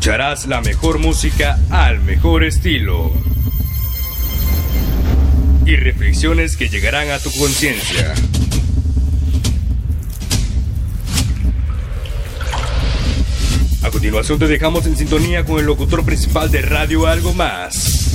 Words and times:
escucharás 0.00 0.46
la 0.46 0.62
mejor 0.62 0.98
música 0.98 1.58
al 1.68 2.00
mejor 2.00 2.42
estilo 2.42 3.12
y 5.66 5.76
reflexiones 5.76 6.56
que 6.56 6.70
llegarán 6.70 7.10
a 7.10 7.18
tu 7.18 7.30
conciencia. 7.32 8.14
A 13.82 13.90
continuación 13.90 14.38
te 14.38 14.46
dejamos 14.46 14.86
en 14.86 14.96
sintonía 14.96 15.44
con 15.44 15.58
el 15.58 15.66
locutor 15.66 16.02
principal 16.02 16.50
de 16.50 16.62
Radio 16.62 17.06
Algo 17.06 17.34
Más. 17.34 18.14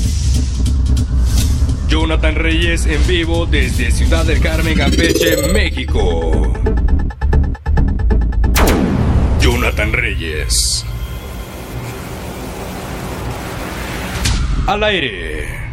Jonathan 1.88 2.34
Reyes 2.34 2.88
en 2.88 3.06
vivo 3.06 3.46
desde 3.46 3.92
Ciudad 3.92 4.26
del 4.26 4.42
Carmen, 4.42 4.76
Campeche, 4.76 5.54
México. 5.54 6.52
Jonathan 9.40 9.94
Reyes. 9.94 10.84
Al 14.68 14.84
aire. 14.84 15.65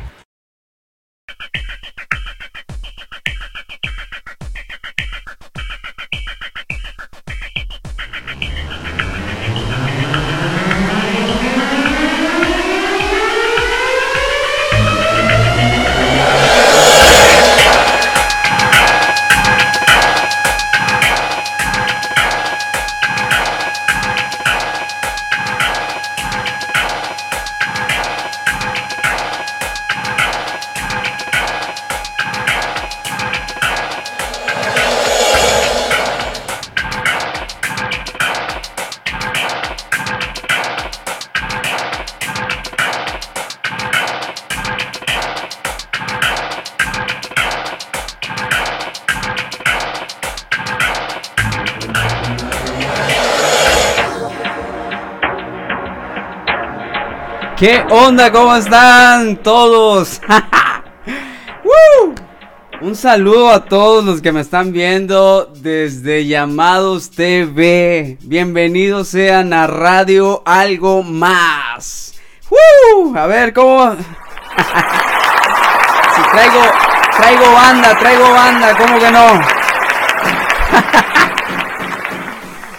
¿Qué 57.63 57.79
onda? 57.91 58.33
¿Cómo 58.33 58.57
están 58.57 59.37
todos? 59.37 60.21
Un 62.81 62.97
saludo 62.97 63.51
a 63.51 63.65
todos 63.65 64.05
los 64.05 64.21
que 64.21 64.33
me 64.33 64.41
están 64.41 64.73
viendo 64.73 65.47
desde 65.61 66.27
Llamados 66.27 67.13
TV. 67.13 68.19
Bienvenidos 68.23 69.07
sean 69.07 69.53
a 69.53 69.69
Radio 69.69 70.43
Algo 70.45 71.05
Más. 71.05 72.15
A 73.15 73.27
ver, 73.29 73.53
¿cómo? 73.53 73.93
si 76.17 76.23
traigo, 76.33 76.63
traigo 77.17 77.53
banda, 77.53 77.97
traigo 77.97 78.29
banda, 78.29 78.77
¿cómo 78.77 78.99
que 78.99 79.11
no? 79.13 79.41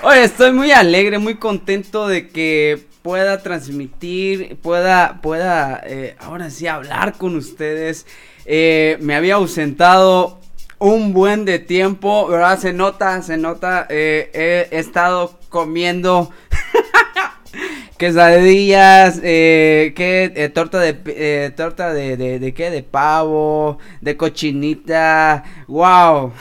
Oye, 0.10 0.26
estoy 0.26 0.52
muy 0.52 0.74
alegre, 0.74 1.20
muy 1.20 1.36
contento 1.36 2.06
de 2.06 2.28
que 2.28 2.92
pueda 3.04 3.44
transmitir, 3.44 4.58
pueda, 4.62 5.20
pueda 5.22 5.82
eh, 5.86 6.16
ahora 6.20 6.50
sí 6.50 6.66
hablar 6.66 7.14
con 7.14 7.36
ustedes. 7.36 8.08
Eh, 8.46 8.98
me 9.02 9.16
había 9.16 9.36
ausentado 9.36 10.40
un 10.80 11.14
buen 11.14 11.46
de 11.46 11.60
tiempo, 11.60 12.28
¿verdad? 12.28 12.58
Se 12.58 12.74
nota, 12.74 13.22
se 13.22 13.38
nota. 13.38 13.86
Eh, 13.90 14.70
he, 14.72 14.80
estado 14.80 15.38
comiendo 15.50 16.32
quesadillas, 17.98 19.20
eh, 19.22 19.94
¿qué? 19.96 20.52
torta 20.54 20.80
de, 20.80 21.54
torta 21.56 21.94
de, 21.94 22.18
de, 22.18 22.40
de, 22.40 22.54
qué? 22.54 22.72
De 22.72 22.84
pavo, 22.84 23.80
de 24.02 24.16
cochinita. 24.16 25.44
¡Wow! 25.68 26.32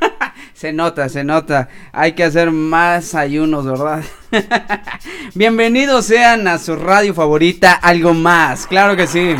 Se 0.60 0.74
nota, 0.74 1.08
se 1.08 1.24
nota. 1.24 1.70
Hay 1.90 2.12
que 2.12 2.22
hacer 2.22 2.50
más 2.50 3.14
ayunos, 3.14 3.64
¿verdad? 3.64 4.04
Bienvenidos 5.34 6.04
sean 6.04 6.46
a 6.48 6.58
su 6.58 6.76
radio 6.76 7.14
favorita, 7.14 7.72
algo 7.72 8.12
más. 8.12 8.66
Claro 8.66 8.94
que 8.94 9.06
sí. 9.06 9.34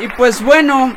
Y 0.00 0.08
pues 0.16 0.42
bueno, 0.42 0.96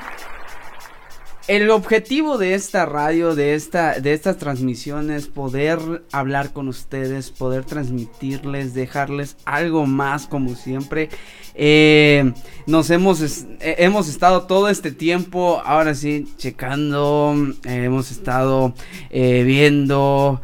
el 1.47 1.69
objetivo 1.69 2.37
de 2.37 2.53
esta 2.55 2.85
radio, 2.85 3.33
de 3.33 3.53
esta, 3.53 3.99
de 3.99 4.13
estas 4.13 4.37
transmisiones, 4.37 5.27
poder 5.27 6.03
hablar 6.11 6.51
con 6.51 6.67
ustedes, 6.67 7.31
poder 7.31 7.63
transmitirles, 7.63 8.73
dejarles 8.73 9.37
algo 9.45 9.85
más 9.85 10.27
como 10.27 10.55
siempre. 10.55 11.09
Eh, 11.55 12.33
nos 12.65 12.89
hemos, 12.89 13.21
eh, 13.21 13.75
hemos 13.79 14.09
estado 14.09 14.43
todo 14.43 14.67
este 14.69 14.91
tiempo, 14.91 15.61
ahora 15.65 15.95
sí, 15.95 16.27
checando, 16.37 17.33
eh, 17.63 17.85
hemos 17.85 18.11
estado 18.11 18.73
viendo 19.09 20.41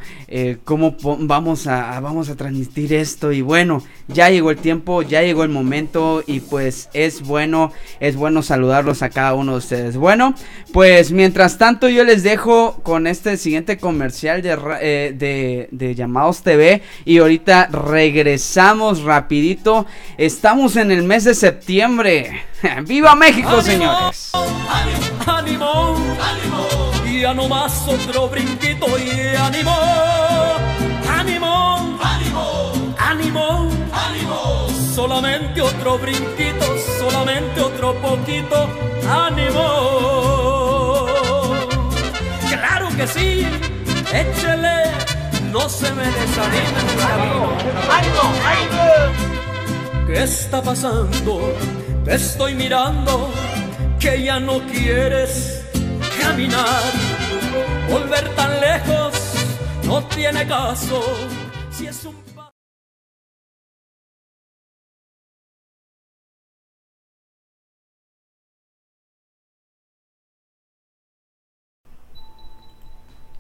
cómo 0.63 0.95
vamos 1.19 1.67
a, 1.67 1.99
vamos 1.99 2.29
a 2.29 2.35
transmitir 2.35 2.91
esto 2.93 3.31
y 3.31 3.41
bueno, 3.41 3.83
ya 4.07 4.29
llegó 4.29 4.49
el 4.49 4.57
tiempo, 4.57 5.03
ya 5.03 5.21
llegó 5.21 5.43
el 5.43 5.49
momento 5.49 6.23
y 6.25 6.39
pues 6.39 6.89
es 6.93 7.21
bueno, 7.21 7.71
es 7.99 8.15
bueno 8.15 8.41
saludarlos 8.41 9.03
a 9.03 9.09
cada 9.09 9.35
uno 9.35 9.51
de 9.51 9.57
ustedes. 9.59 9.95
Bueno, 9.95 10.33
pues 10.71 11.11
mientras 11.11 11.59
tanto 11.59 11.87
yo 11.87 12.03
les 12.03 12.23
dejo 12.23 12.79
con 12.81 13.05
este 13.05 13.37
siguiente 13.37 13.77
comercial 13.77 14.41
de, 14.41 14.55
de, 15.15 15.67
de 15.69 15.95
Llamados 15.95 16.41
TV 16.41 16.81
y 17.05 17.19
ahorita 17.19 17.67
regresamos 17.67 19.03
rapidito, 19.03 19.85
estamos 20.17 20.77
en 20.77 20.91
el 20.91 21.03
mes 21.03 21.25
de 21.25 21.35
septiembre. 21.35 22.43
¡Viva 22.87 23.15
México, 23.15 23.61
señores! 23.61 24.31
¡Ánimo! 25.27 25.95
¡Ánimo! 26.19 26.93
Ya 27.21 27.33
no 27.33 27.47
más 27.47 27.87
otro 27.87 28.27
brinquito 28.27 28.85
y 28.99 29.35
ánimo. 29.37 29.71
¡Ánimo! 29.71 30.22
Solamente 34.95 35.59
otro 35.59 35.97
brinquito, 35.97 36.77
solamente 36.99 37.59
otro 37.61 37.95
poquito. 37.95 38.69
¡Ánimo! 39.09 41.07
¡Claro 42.47 42.89
que 42.95 43.07
sí! 43.07 43.47
¡Échele! 44.13 44.91
No 45.51 45.67
se 45.67 45.91
me 45.93 46.05
desanime 46.05 46.79
el 46.79 46.97
camino. 46.99 47.57
¡Ánimo! 47.91 48.21
¡Ánimo! 48.45 48.85
¿Qué 50.05 50.23
está 50.23 50.61
pasando? 50.61 51.41
Te 52.05 52.13
estoy 52.13 52.53
mirando 52.53 53.31
que 53.99 54.21
ya 54.21 54.39
no 54.39 54.59
quieres 54.67 55.63
caminar. 56.21 56.83
Volver 57.89 58.29
tan 58.35 58.61
lejos 58.61 59.13
no 59.85 60.03
tiene 60.03 60.47
caso. 60.47 61.01
Si 61.71 61.87
es 61.87 62.05
un 62.05 62.15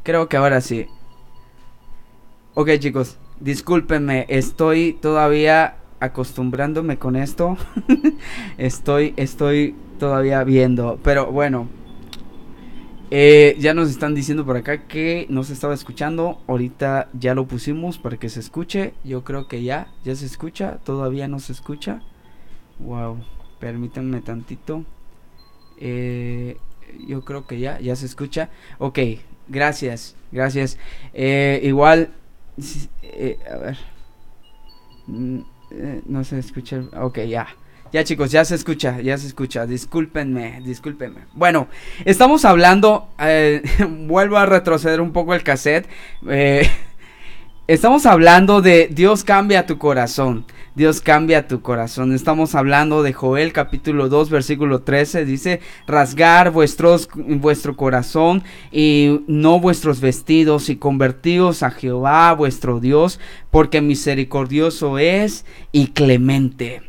Creo 0.03 0.27
que 0.27 0.37
ahora 0.37 0.59
sí. 0.59 0.87
Ok 2.55 2.69
chicos, 2.79 3.17
discúlpenme, 3.39 4.25
estoy 4.29 4.93
todavía 4.93 5.77
acostumbrándome 6.01 6.99
con 6.99 7.15
esto. 7.15 7.57
estoy, 8.57 9.13
estoy 9.15 9.75
todavía 9.99 10.43
viendo. 10.43 10.99
Pero 11.03 11.31
bueno. 11.31 11.69
Eh, 13.15 13.55
ya 13.59 13.75
nos 13.75 13.89
están 13.91 14.15
diciendo 14.15 14.43
por 14.43 14.57
acá 14.57 14.87
que 14.87 15.27
no 15.29 15.43
se 15.43 15.53
estaba 15.53 15.73
escuchando. 15.73 16.41
Ahorita 16.47 17.09
ya 17.13 17.33
lo 17.35 17.47
pusimos 17.47 17.97
para 17.97 18.17
que 18.17 18.27
se 18.27 18.41
escuche. 18.41 18.93
Yo 19.05 19.23
creo 19.23 19.47
que 19.47 19.63
ya, 19.63 19.87
ya 20.03 20.15
se 20.15 20.25
escucha. 20.25 20.79
Todavía 20.83 21.29
no 21.29 21.39
se 21.39 21.53
escucha. 21.53 22.01
Wow. 22.79 23.19
Permítanme 23.59 24.19
tantito. 24.19 24.83
Eh, 25.77 26.57
yo 27.07 27.23
creo 27.23 27.47
que 27.47 27.59
ya, 27.59 27.79
ya 27.79 27.95
se 27.95 28.05
escucha. 28.05 28.49
Ok, 28.79 28.99
gracias, 29.47 30.15
gracias. 30.31 30.77
Eh, 31.13 31.61
igual, 31.63 32.09
a 33.51 33.57
ver. 33.57 33.77
Mm, 35.07 35.39
eh, 35.71 36.01
no 36.05 36.23
se 36.23 36.39
escucha. 36.39 36.83
Ok, 36.99 37.19
ya. 37.27 37.47
Ya 37.91 38.03
chicos, 38.03 38.31
ya 38.31 38.43
se 38.43 38.55
escucha, 38.55 38.99
ya 39.01 39.17
se 39.19 39.27
escucha. 39.27 39.67
Discúlpenme, 39.67 40.61
discúlpenme. 40.65 41.21
Bueno, 41.33 41.67
estamos 42.05 42.43
hablando, 42.43 43.07
eh, 43.19 43.61
vuelvo 44.07 44.37
a 44.37 44.47
retroceder 44.47 44.99
un 44.99 45.11
poco 45.11 45.35
el 45.35 45.43
cassette. 45.43 45.87
Eh, 46.27 46.67
estamos 47.67 48.05
hablando 48.05 48.61
de 48.61 48.89
Dios 48.91 49.23
cambia 49.23 49.65
tu 49.65 49.77
corazón. 49.77 50.45
Dios 50.75 51.01
cambia 51.01 51.47
tu 51.47 51.61
corazón. 51.61 52.13
Estamos 52.13 52.55
hablando 52.55 53.03
de 53.03 53.13
Joel 53.13 53.53
capítulo 53.53 54.09
2 54.09 54.29
versículo 54.29 54.81
13. 54.81 55.25
Dice, 55.25 55.59
rasgar 55.85 56.51
vuestros, 56.51 57.09
vuestro 57.15 57.75
corazón 57.75 58.43
y 58.71 59.21
no 59.27 59.59
vuestros 59.59 60.01
vestidos 60.01 60.69
y 60.69 60.77
convertíos 60.77 61.61
a 61.61 61.69
Jehová 61.69 62.33
vuestro 62.33 62.79
Dios, 62.79 63.19
porque 63.51 63.81
misericordioso 63.81 64.97
es 64.97 65.45
y 65.71 65.87
clemente 65.87 66.81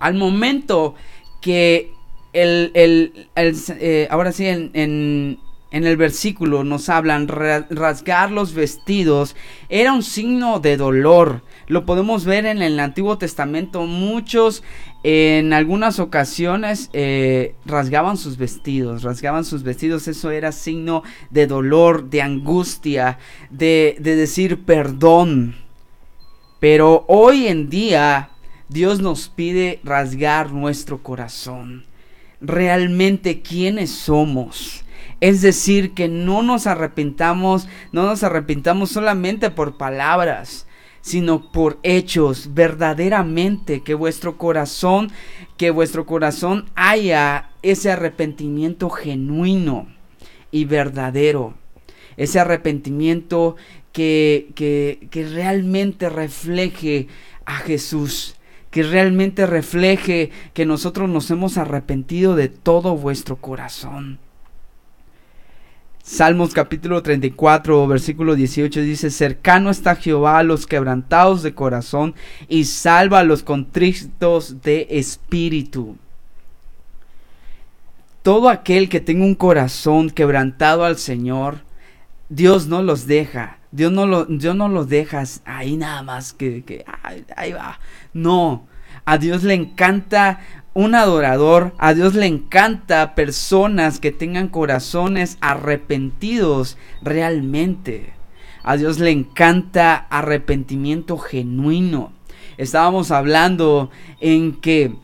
al 0.00 0.14
momento 0.14 0.94
que 1.40 1.92
el, 2.32 2.72
el, 2.74 3.12
eh, 3.36 4.08
ahora 4.10 4.32
sí, 4.32 4.46
en, 4.46 4.70
en, 4.74 5.38
el 5.84 5.96
versículo 5.96 6.64
nos 6.64 6.88
hablan, 6.88 7.28
rasgar 7.28 8.32
los 8.32 8.54
vestidos 8.54 9.36
era 9.68 9.92
un 9.92 10.02
signo 10.02 10.58
de 10.58 10.76
dolor. 10.76 11.42
Lo 11.68 11.86
podemos 11.86 12.24
ver 12.24 12.44
en 12.44 12.60
el 12.60 12.80
Antiguo 12.80 13.18
Testamento. 13.18 13.82
Muchos 13.86 14.64
en 15.04 15.52
algunas 15.52 16.00
ocasiones 16.00 16.90
eh, 16.92 17.54
rasgaban 17.66 18.16
sus 18.16 18.36
vestidos, 18.36 19.04
rasgaban 19.04 19.44
sus 19.44 19.62
vestidos. 19.62 20.08
Eso 20.08 20.32
era 20.32 20.50
signo 20.50 21.04
de 21.30 21.46
dolor, 21.46 22.10
de 22.10 22.22
angustia, 22.22 23.18
de, 23.50 23.96
de 24.00 24.16
decir 24.16 24.64
perdón. 24.64 25.54
Pero 26.58 27.04
hoy 27.06 27.46
en 27.46 27.70
día 27.70 28.30
Dios 28.68 29.00
nos 29.00 29.28
pide 29.28 29.80
rasgar 29.84 30.52
nuestro 30.52 31.02
corazón. 31.02 31.84
Realmente 32.40 33.40
quiénes 33.40 33.90
somos. 33.90 34.84
Es 35.20 35.42
decir, 35.42 35.92
que 35.92 36.08
no 36.08 36.42
nos 36.42 36.66
arrepentamos, 36.66 37.68
no 37.92 38.04
nos 38.04 38.22
arrepentamos 38.22 38.90
solamente 38.90 39.50
por 39.50 39.76
palabras, 39.76 40.66
sino 41.02 41.52
por 41.52 41.78
hechos, 41.82 42.54
verdaderamente, 42.54 43.82
que 43.82 43.94
vuestro 43.94 44.38
corazón, 44.38 45.10
que 45.56 45.70
vuestro 45.70 46.06
corazón 46.06 46.70
haya 46.74 47.50
ese 47.62 47.90
arrepentimiento 47.90 48.88
genuino 48.88 49.88
y 50.50 50.64
verdadero. 50.64 51.54
Ese 52.16 52.40
arrepentimiento 52.40 53.56
que, 53.92 54.50
que, 54.54 55.08
que 55.10 55.26
realmente 55.26 56.08
refleje 56.08 57.08
a 57.44 57.56
Jesús 57.56 58.36
que 58.70 58.84
realmente 58.84 59.46
refleje 59.46 60.30
que 60.54 60.64
nosotros 60.64 61.08
nos 61.08 61.28
hemos 61.30 61.58
arrepentido 61.58 62.36
de 62.36 62.48
todo 62.48 62.96
vuestro 62.96 63.34
corazón. 63.34 64.20
Salmos 66.10 66.54
capítulo 66.54 67.04
34, 67.04 67.86
versículo 67.86 68.34
18 68.34 68.80
dice, 68.80 69.12
cercano 69.12 69.70
está 69.70 69.94
Jehová 69.94 70.38
a 70.38 70.42
los 70.42 70.66
quebrantados 70.66 71.44
de 71.44 71.54
corazón 71.54 72.16
y 72.48 72.64
salva 72.64 73.20
a 73.20 73.24
los 73.24 73.44
contritos 73.44 74.60
de 74.60 74.88
espíritu. 74.90 75.96
Todo 78.24 78.48
aquel 78.48 78.88
que 78.88 78.98
tenga 78.98 79.24
un 79.24 79.36
corazón 79.36 80.10
quebrantado 80.10 80.84
al 80.84 80.96
Señor, 80.98 81.58
Dios 82.28 82.66
no 82.66 82.82
los 82.82 83.06
deja. 83.06 83.58
Dios 83.70 83.92
no 83.92 84.04
lo, 84.04 84.24
Dios 84.24 84.56
no 84.56 84.68
los 84.68 84.88
deja 84.88 85.22
ahí 85.44 85.76
nada 85.76 86.02
más 86.02 86.32
que, 86.32 86.64
que 86.64 86.84
ahí 87.36 87.52
va. 87.52 87.78
No, 88.12 88.66
a 89.04 89.16
Dios 89.16 89.44
le 89.44 89.54
encanta 89.54 90.40
un 90.72 90.94
adorador, 90.94 91.72
a 91.78 91.94
Dios 91.94 92.14
le 92.14 92.26
encanta 92.26 93.14
personas 93.14 93.98
que 93.98 94.12
tengan 94.12 94.48
corazones 94.48 95.36
arrepentidos 95.40 96.78
realmente. 97.02 98.12
A 98.62 98.76
Dios 98.76 98.98
le 98.98 99.10
encanta 99.10 99.96
arrepentimiento 100.10 101.18
genuino. 101.18 102.12
Estábamos 102.56 103.10
hablando 103.10 103.90
en 104.20 104.52
que 104.52 104.94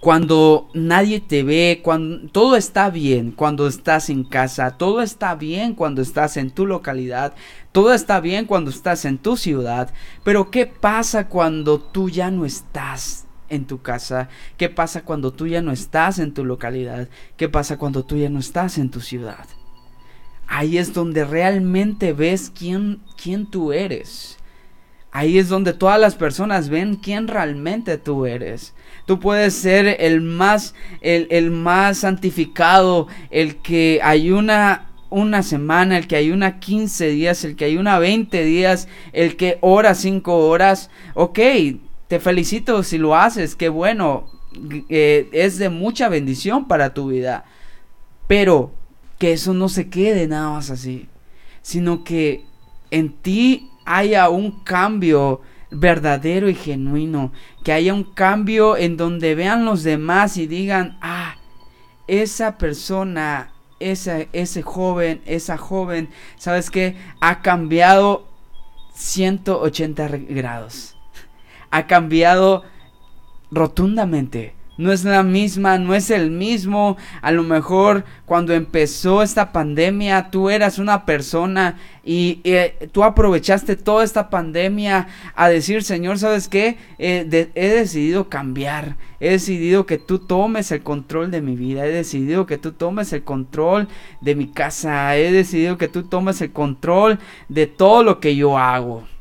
cuando 0.00 0.68
nadie 0.74 1.20
te 1.20 1.42
ve, 1.42 1.80
cuando 1.82 2.28
todo 2.30 2.56
está 2.56 2.90
bien 2.90 3.32
cuando 3.32 3.66
estás 3.66 4.10
en 4.10 4.24
casa, 4.24 4.76
todo 4.76 5.02
está 5.02 5.34
bien 5.34 5.74
cuando 5.74 6.02
estás 6.02 6.36
en 6.36 6.50
tu 6.50 6.66
localidad, 6.66 7.34
todo 7.72 7.92
está 7.92 8.20
bien 8.20 8.44
cuando 8.44 8.70
estás 8.70 9.04
en 9.04 9.18
tu 9.18 9.36
ciudad, 9.36 9.92
pero 10.24 10.50
¿qué 10.50 10.66
pasa 10.66 11.28
cuando 11.28 11.80
tú 11.80 12.10
ya 12.10 12.30
no 12.30 12.44
estás 12.44 13.27
en 13.48 13.66
tu 13.66 13.82
casa? 13.82 14.28
¿Qué 14.56 14.68
pasa 14.68 15.02
cuando 15.02 15.32
tú 15.32 15.46
ya 15.46 15.62
no 15.62 15.72
estás 15.72 16.18
en 16.18 16.34
tu 16.34 16.44
localidad? 16.44 17.08
¿Qué 17.36 17.48
pasa 17.48 17.78
cuando 17.78 18.04
tú 18.04 18.16
ya 18.16 18.28
no 18.28 18.38
estás 18.38 18.78
en 18.78 18.90
tu 18.90 19.00
ciudad? 19.00 19.46
Ahí 20.46 20.78
es 20.78 20.94
donde 20.94 21.24
realmente 21.24 22.12
ves 22.12 22.50
quién, 22.56 23.00
quién 23.22 23.46
tú 23.46 23.72
eres. 23.72 24.38
Ahí 25.10 25.38
es 25.38 25.48
donde 25.48 25.72
todas 25.72 25.98
las 25.98 26.14
personas 26.14 26.68
ven 26.68 26.96
quién 26.96 27.28
realmente 27.28 27.96
tú 27.98 28.26
eres. 28.26 28.74
Tú 29.06 29.18
puedes 29.18 29.54
ser 29.54 29.96
el 30.00 30.20
más, 30.20 30.74
el, 31.00 31.50
más 31.50 31.98
santificado, 31.98 33.08
el 33.30 33.56
que 33.56 34.00
ayuna 34.02 34.90
una 35.10 35.42
semana, 35.42 35.96
el 35.96 36.06
que 36.06 36.16
ayuna 36.16 36.60
15 36.60 37.08
días, 37.08 37.42
el 37.44 37.56
que 37.56 37.64
ayuna 37.64 37.98
20 37.98 38.44
días, 38.44 38.86
el 39.12 39.36
que 39.36 39.58
ora 39.62 39.94
5 39.94 40.46
horas. 40.46 40.90
Ok, 41.14 41.38
te 42.08 42.20
felicito 42.20 42.82
si 42.82 42.98
lo 42.98 43.14
haces, 43.14 43.54
qué 43.54 43.68
bueno. 43.68 44.26
Eh, 44.88 45.28
es 45.32 45.58
de 45.58 45.68
mucha 45.68 46.08
bendición 46.08 46.66
para 46.66 46.94
tu 46.94 47.08
vida. 47.08 47.44
Pero 48.26 48.72
que 49.18 49.32
eso 49.32 49.52
no 49.52 49.68
se 49.68 49.88
quede 49.88 50.26
nada 50.26 50.50
más 50.50 50.70
así, 50.70 51.08
sino 51.62 52.04
que 52.04 52.44
en 52.90 53.12
ti 53.12 53.70
haya 53.84 54.28
un 54.28 54.62
cambio 54.64 55.42
verdadero 55.70 56.48
y 56.48 56.54
genuino, 56.54 57.32
que 57.62 57.72
haya 57.72 57.92
un 57.92 58.04
cambio 58.04 58.76
en 58.76 58.96
donde 58.96 59.34
vean 59.34 59.64
los 59.64 59.82
demás 59.82 60.36
y 60.36 60.46
digan, 60.46 60.98
ah, 61.02 61.36
esa 62.06 62.56
persona, 62.56 63.52
ese, 63.80 64.28
ese 64.32 64.62
joven, 64.62 65.20
esa 65.26 65.58
joven, 65.58 66.08
¿sabes 66.36 66.70
qué? 66.70 66.96
Ha 67.20 67.42
cambiado 67.42 68.28
180 68.94 70.08
grados. 70.28 70.97
Ha 71.70 71.86
cambiado 71.86 72.64
rotundamente 73.50 74.58
no 74.78 74.92
es 74.92 75.04
la 75.04 75.24
misma, 75.24 75.76
no 75.76 75.94
es 75.94 76.08
el 76.10 76.30
mismo. 76.30 76.96
A 77.20 77.32
lo 77.32 77.42
mejor 77.42 78.04
cuando 78.24 78.54
empezó 78.54 79.22
esta 79.22 79.52
pandemia 79.52 80.30
tú 80.30 80.48
eras 80.48 80.78
una 80.78 81.04
persona 81.04 81.76
y 82.04 82.40
eh, 82.44 82.88
tú 82.92 83.02
aprovechaste 83.02 83.76
toda 83.76 84.04
esta 84.04 84.30
pandemia 84.30 85.08
a 85.34 85.48
decir, 85.48 85.82
Señor, 85.82 86.18
¿sabes 86.18 86.48
qué? 86.48 86.78
Eh, 86.98 87.50
he 87.54 87.68
decidido 87.68 88.28
cambiar. 88.28 88.96
He 89.20 89.30
decidido 89.30 89.84
que 89.84 89.98
tú 89.98 90.20
tomes 90.20 90.70
el 90.70 90.82
control 90.84 91.32
de 91.32 91.42
mi 91.42 91.56
vida. 91.56 91.84
He 91.84 91.90
decidido 91.90 92.46
que 92.46 92.56
tú 92.56 92.70
tomes 92.70 93.12
el 93.12 93.24
control 93.24 93.88
de 94.20 94.36
mi 94.36 94.46
casa. 94.46 95.16
He 95.16 95.32
decidido 95.32 95.76
que 95.76 95.88
tú 95.88 96.04
tomes 96.04 96.40
el 96.40 96.52
control 96.52 97.18
de 97.48 97.66
todo 97.66 98.04
lo 98.04 98.20
que 98.20 98.36
yo 98.36 98.56
hago. 98.56 99.17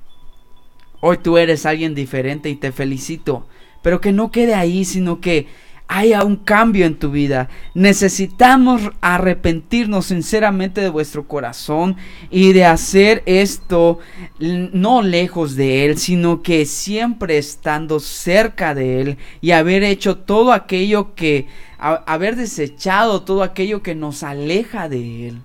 Hoy 1.02 1.18
tú 1.18 1.38
eres 1.38 1.66
alguien 1.66 1.96
diferente 1.96 2.50
y 2.50 2.56
te 2.56 2.72
felicito 2.72 3.46
pero 3.88 4.02
que 4.02 4.12
no 4.12 4.32
quede 4.32 4.54
ahí, 4.54 4.84
sino 4.84 5.22
que 5.22 5.48
haya 5.88 6.26
un 6.26 6.36
cambio 6.36 6.86
en 6.86 7.00
tu 7.00 7.12
vida. 7.12 7.48
Necesitamos 7.74 8.82
arrepentirnos 9.00 10.08
sinceramente 10.08 10.82
de 10.82 10.90
vuestro 10.90 11.26
corazón 11.26 11.96
y 12.30 12.52
de 12.52 12.66
hacer 12.66 13.24
esto 13.26 14.00
no 14.40 15.02
lejos 15.02 15.56
de 15.56 15.86
Él, 15.86 15.98
sino 15.98 16.42
que 16.42 16.66
siempre 16.66 17.38
estando 17.38 18.02
cerca 18.02 18.76
de 18.76 19.00
Él 19.00 19.18
y 19.40 19.52
haber 19.52 19.84
hecho 19.84 20.18
todo 20.18 20.52
aquello 20.52 21.16
que, 21.16 21.48
haber 21.78 22.36
desechado 22.36 23.22
todo 23.22 23.44
aquello 23.44 23.82
que 23.82 23.96
nos 23.96 24.24
aleja 24.24 24.90
de 24.90 25.30
Él. 25.30 25.42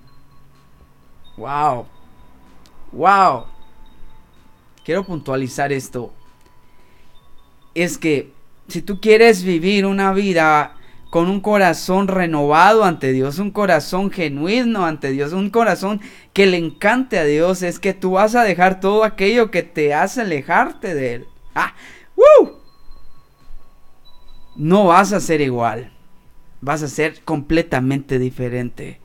Wow. 1.37 1.85
Wow. 2.91 3.52
Quiero 4.83 5.03
puntualizar 5.03 5.71
esto 5.71 6.13
es 7.73 7.97
que 7.97 8.31
si 8.67 8.81
tú 8.81 8.99
quieres 8.99 9.43
vivir 9.43 9.85
una 9.85 10.13
vida 10.13 10.75
con 11.09 11.29
un 11.29 11.41
corazón 11.41 12.07
renovado 12.07 12.83
ante 12.83 13.11
Dios, 13.11 13.37
un 13.37 13.51
corazón 13.51 14.09
genuino 14.09 14.85
ante 14.85 15.11
Dios, 15.11 15.33
un 15.33 15.49
corazón 15.49 16.01
que 16.33 16.47
le 16.47 16.57
encante 16.57 17.19
a 17.19 17.23
Dios, 17.23 17.61
es 17.61 17.79
que 17.79 17.93
tú 17.93 18.11
vas 18.11 18.35
a 18.35 18.43
dejar 18.43 18.79
todo 18.79 19.03
aquello 19.03 19.51
que 19.51 19.61
te 19.63 19.93
hace 19.93 20.21
alejarte 20.21 20.95
de 20.95 21.13
Él. 21.15 21.27
¡Ah! 21.53 21.73
No 24.55 24.85
vas 24.85 25.13
a 25.13 25.19
ser 25.19 25.41
igual, 25.41 25.91
vas 26.61 26.83
a 26.83 26.87
ser 26.87 27.23
completamente 27.23 28.19
diferente. 28.19 28.99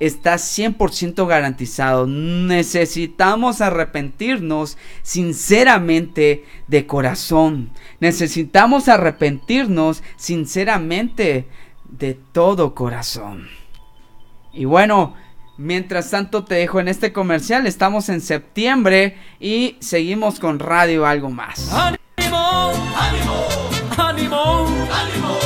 Está 0.00 0.34
100% 0.34 1.26
garantizado. 1.26 2.06
Necesitamos 2.06 3.60
arrepentirnos 3.60 4.78
sinceramente 5.02 6.44
de 6.66 6.86
corazón. 6.86 7.70
Necesitamos 8.00 8.88
arrepentirnos 8.88 10.02
sinceramente 10.16 11.48
de 11.88 12.14
todo 12.14 12.74
corazón. 12.74 13.48
Y 14.52 14.64
bueno, 14.64 15.14
mientras 15.56 16.10
tanto 16.10 16.44
te 16.44 16.54
dejo 16.54 16.80
en 16.80 16.88
este 16.88 17.12
comercial. 17.12 17.66
Estamos 17.66 18.08
en 18.08 18.20
septiembre 18.20 19.18
y 19.40 19.76
seguimos 19.80 20.40
con 20.40 20.58
Radio 20.58 21.06
Algo 21.06 21.30
Más. 21.30 21.70
¡Ánimo! 21.72 22.72
¡Ánimo! 22.96 23.46
¡Ánimo! 23.96 24.66
¡Ánimo! 24.92 25.38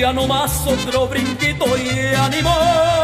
Ya 0.00 0.12
no 0.12 0.26
más 0.26 0.66
otro 0.66 1.08
brinquito 1.08 1.64
y. 1.76 2.14
¡Ánimo! 2.14 2.95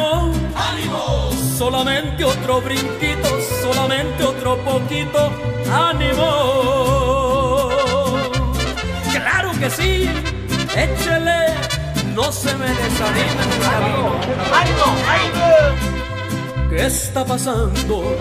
¡Ánimo! 0.00 0.32
¡Ánimo! 0.54 1.28
¡Ánimo! 1.30 1.56
Solamente 1.58 2.24
otro 2.24 2.60
brinquito, 2.62 3.28
solamente 3.62 4.24
otro 4.24 4.56
poquito. 4.58 5.30
¡Ánimo! 5.70 7.68
¡Claro 9.12 9.52
que 9.58 9.70
sí! 9.70 10.10
¡Échele! 10.74 11.54
No 12.14 12.32
se 12.32 12.54
me 12.54 12.66
desanime 12.66 13.44
camino. 13.60 14.14
¡Ánimo! 14.54 14.84
¡Ánimo! 15.06 15.50
¿Qué 16.70 16.86
está 16.86 17.24
pasando? 17.24 18.16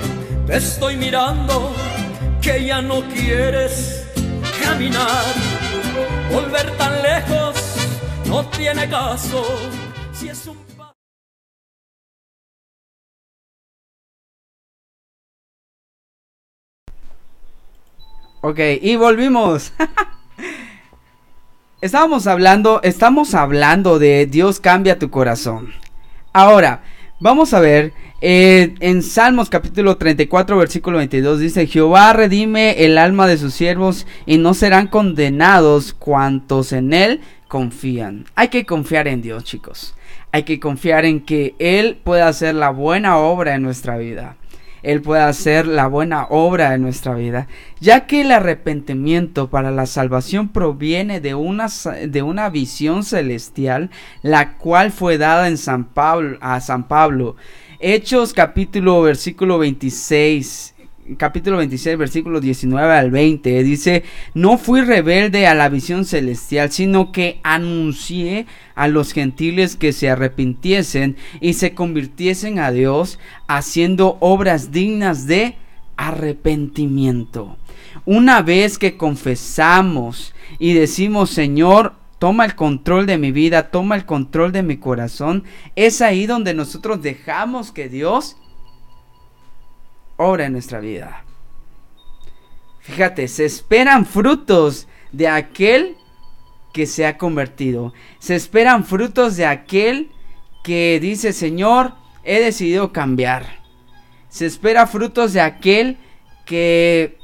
Te 0.48 0.58
estoy 0.58 0.98
mirando 0.98 1.72
que 2.42 2.66
ya 2.66 2.82
no 2.82 3.02
quieres 3.04 4.06
caminar. 4.64 5.24
Volver 6.32 6.78
tan 6.78 7.02
lejos 7.02 7.56
no 8.26 8.46
tiene 8.46 8.90
caso. 8.90 9.46
Si 10.14 10.30
es 10.30 10.46
un 10.48 10.69
Ok, 18.42 18.60
y 18.82 18.96
volvimos. 18.96 19.74
Estábamos 21.82 22.26
hablando, 22.26 22.80
estamos 22.84 23.34
hablando 23.34 24.00
de 24.00 24.28
Dios 24.28 24.62
cambia 24.62 24.98
tu 24.98 25.10
corazón. 25.10 25.74
Ahora, 26.32 26.84
vamos 27.20 27.54
a 27.54 27.60
ver, 27.60 27.92
eh, 28.22 28.76
en 28.80 29.04
Salmos 29.04 29.50
capítulo 29.50 29.98
34, 29.98 30.58
versículo 30.58 31.00
22 31.00 31.40
dice, 31.40 31.68
Jehová 31.68 32.14
redime 32.14 32.86
el 32.86 32.98
alma 32.98 33.28
de 33.28 33.38
sus 33.38 33.54
siervos 33.54 34.08
y 34.26 34.38
no 34.38 34.54
serán 34.54 34.88
condenados 34.88 35.94
cuantos 35.94 36.72
en 36.72 36.94
él 36.94 37.22
confían. 37.50 38.24
Hay 38.36 38.48
que 38.48 38.66
confiar 38.66 39.10
en 39.10 39.22
Dios, 39.22 39.44
chicos. 39.44 39.96
Hay 40.32 40.44
que 40.44 40.62
confiar 40.62 41.04
en 41.04 41.22
que 41.22 41.56
Él 41.60 42.00
puede 42.02 42.22
hacer 42.22 42.56
la 42.56 42.70
buena 42.70 43.18
obra 43.18 43.56
en 43.56 43.64
nuestra 43.64 43.98
vida. 43.98 44.38
Él 44.84 45.02
puede 45.02 45.22
hacer 45.22 45.68
la 45.68 45.88
buena 45.88 46.26
obra 46.30 46.74
en 46.74 46.82
nuestra 46.82 47.14
vida, 47.16 47.48
ya 47.80 48.08
que 48.08 48.22
el 48.22 48.32
arrepentimiento 48.32 49.50
para 49.50 49.72
la 49.72 49.86
salvación 49.86 50.50
proviene 50.50 51.20
de 51.20 51.36
una, 51.36 51.68
de 52.08 52.22
una 52.22 52.50
visión 52.50 53.04
celestial, 53.04 53.90
la 54.22 54.58
cual 54.58 54.92
fue 54.92 55.18
dada 55.18 55.48
en 55.48 55.58
San 55.58 55.86
Pablo, 55.86 56.38
a 56.42 56.60
San 56.62 56.88
Pablo. 56.88 57.36
Hechos 57.80 58.34
capítulo 58.34 59.02
versículo 59.02 59.58
26, 59.60 60.76
capítulo 61.18 61.58
26 61.58 61.98
versículo 61.98 62.40
19 62.40 62.94
al 62.94 63.12
20 63.12 63.64
dice, 63.64 64.04
no 64.34 64.58
fui 64.58 64.82
rebelde 64.82 65.48
a 65.48 65.56
la 65.56 65.70
visión 65.70 66.06
celestial, 66.06 66.72
sino 66.72 67.12
que 67.12 67.40
anuncié 67.44 68.46
a 68.76 68.88
los 68.88 69.14
gentiles 69.14 69.76
que 69.76 69.94
se 69.94 70.10
arrepintiesen 70.10 71.18
y 71.42 71.54
se 71.54 71.74
convirtiesen 71.74 72.60
a 72.60 72.72
Dios, 72.72 73.20
haciendo 73.48 74.18
obras 74.20 74.72
dignas 74.72 75.28
de 75.28 75.56
arrepentimiento. 75.98 77.58
Una 78.06 78.42
vez 78.42 78.78
que 78.78 78.98
confesamos 78.98 80.34
y 80.58 80.74
decimos, 80.74 81.30
Señor, 81.30 81.94
toma 82.20 82.46
el 82.46 82.56
control 82.56 83.06
de 83.06 83.18
mi 83.18 83.32
vida, 83.32 83.72
toma 83.72 83.96
el 83.96 84.06
control 84.06 84.52
de 84.52 84.64
mi 84.64 84.78
corazón, 84.78 85.44
es 85.76 86.02
ahí 86.02 86.26
donde 86.26 86.54
nosotros 86.54 87.02
dejamos 87.02 87.72
que 87.72 87.90
Dios 87.90 88.38
obra 90.20 90.46
en 90.46 90.52
nuestra 90.52 90.80
vida. 90.80 91.24
Fíjate, 92.82 93.28
se 93.28 93.46
esperan 93.46 94.06
frutos 94.06 94.88
de 95.12 95.28
aquel 95.28 95.96
que 96.74 96.86
se 96.86 97.06
ha 97.06 97.18
convertido. 97.18 97.94
Se 98.20 98.36
esperan 98.36 98.84
frutos 98.84 99.38
de 99.38 99.46
aquel 99.46 100.12
que 100.64 101.00
dice, 101.02 101.34
Señor, 101.34 101.94
he 102.24 102.40
decidido 102.40 102.92
cambiar. 102.92 103.60
Se 104.28 104.46
espera 104.46 104.88
frutos 104.88 105.34
de 105.34 105.42
aquel 105.42 105.98
que 106.46 107.18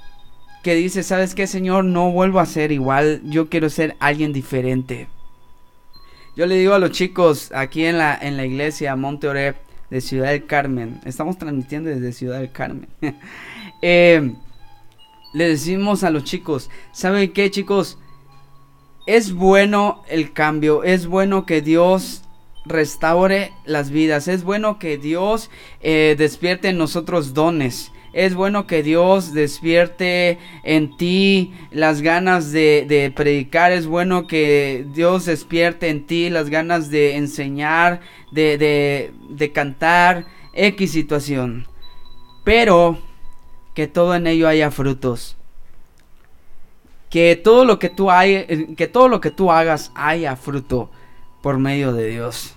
que 0.63 0.73
dice, 0.73 1.03
¿sabes 1.03 1.35
qué, 1.35 1.45
Señor? 1.45 1.85
No 1.85 2.11
vuelvo 2.11 2.39
a 2.39 2.45
ser 2.47 2.71
igual, 2.71 3.21
yo 3.25 3.49
quiero 3.49 3.69
ser 3.69 3.95
alguien 3.99 4.33
diferente. 4.33 5.07
Yo 6.35 6.47
le 6.47 6.57
digo 6.57 6.73
a 6.73 6.79
los 6.79 6.89
chicos 6.89 7.51
aquí 7.53 7.85
en 7.85 7.99
la, 7.99 8.17
en 8.19 8.35
la 8.35 8.45
iglesia 8.45 8.95
Monte 8.95 9.27
Oreb 9.27 9.57
de 9.89 10.01
Ciudad 10.01 10.31
del 10.31 10.45
Carmen, 10.45 10.99
estamos 11.05 11.37
transmitiendo 11.37 11.89
desde 11.89 12.13
Ciudad 12.13 12.39
del 12.39 12.51
Carmen. 12.51 12.87
Eh, 13.81 14.33
le 15.33 15.49
decimos 15.49 16.03
a 16.03 16.09
los 16.09 16.23
chicos, 16.23 16.71
¿saben 16.93 17.33
qué, 17.33 17.51
chicos? 17.51 17.99
Es 19.05 19.33
bueno 19.33 20.01
el 20.07 20.31
cambio, 20.31 20.83
es 20.83 21.05
bueno 21.07 21.45
que 21.45 21.61
Dios 21.61 22.23
restaure 22.65 23.51
las 23.65 23.91
vidas, 23.91 24.27
es 24.27 24.43
bueno 24.43 24.79
que 24.79 24.97
Dios 24.97 25.51
eh, 25.81 26.15
despierte 26.17 26.69
en 26.69 26.77
nosotros 26.77 27.33
dones. 27.33 27.91
Es 28.15 28.33
bueno 28.33 28.65
que 28.65 28.81
Dios 28.81 29.33
despierte 29.33 30.39
en 30.63 30.95
ti 30.95 31.53
las 31.69 32.01
ganas 32.01 32.53
de, 32.53 33.11
predicar. 33.13 33.73
Es 33.73 33.87
bueno 33.87 34.25
que 34.25 34.85
Dios 34.93 35.25
despierte 35.25 35.89
en 35.89 36.07
ti 36.07 36.29
las 36.29 36.49
ganas 36.49 36.89
de 36.89 37.17
enseñar, 37.17 37.99
de, 38.31 39.51
cantar, 39.53 40.27
X 40.53 40.93
situación. 40.93 41.67
Pero 42.45 42.99
que 43.73 43.87
todo 43.87 44.15
en 44.15 44.27
ello 44.27 44.47
haya 44.47 44.71
frutos. 44.71 45.35
Que 47.09 47.35
todo 47.35 47.65
lo 47.65 47.79
que 47.79 47.89
tú 47.89 48.11
hay, 48.11 48.75
que 48.77 48.87
todo 48.87 49.09
lo 49.09 49.19
que 49.19 49.31
tú 49.31 49.51
hagas 49.51 49.91
haya 49.93 50.37
fruto 50.37 50.89
por 51.41 51.57
medio 51.57 51.91
de 51.91 52.07
Dios. 52.07 52.54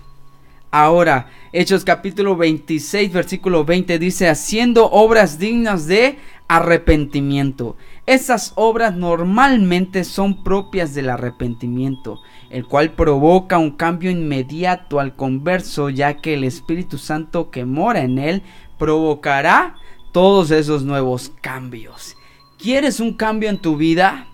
Ahora, 0.71 1.31
Hechos 1.51 1.83
capítulo 1.83 2.35
26, 2.35 3.11
versículo 3.11 3.65
20 3.65 3.97
dice, 3.97 4.29
haciendo 4.29 4.85
obras 4.91 5.39
dignas 5.39 5.87
de 5.87 6.19
arrepentimiento. 6.47 7.75
Esas 8.05 8.53
obras 8.55 8.95
normalmente 8.95 10.03
son 10.03 10.43
propias 10.43 10.93
del 10.93 11.09
arrepentimiento, 11.09 12.21
el 12.51 12.67
cual 12.67 12.91
provoca 12.91 13.57
un 13.57 13.71
cambio 13.71 14.11
inmediato 14.11 14.99
al 14.99 15.15
converso, 15.15 15.89
ya 15.89 16.17
que 16.21 16.35
el 16.35 16.43
Espíritu 16.43 16.99
Santo 16.99 17.49
que 17.49 17.65
mora 17.65 18.01
en 18.01 18.19
él 18.19 18.43
provocará 18.77 19.75
todos 20.11 20.51
esos 20.51 20.83
nuevos 20.83 21.31
cambios. 21.41 22.15
¿Quieres 22.59 22.99
un 22.99 23.13
cambio 23.13 23.49
en 23.49 23.57
tu 23.57 23.75
vida? 23.75 24.27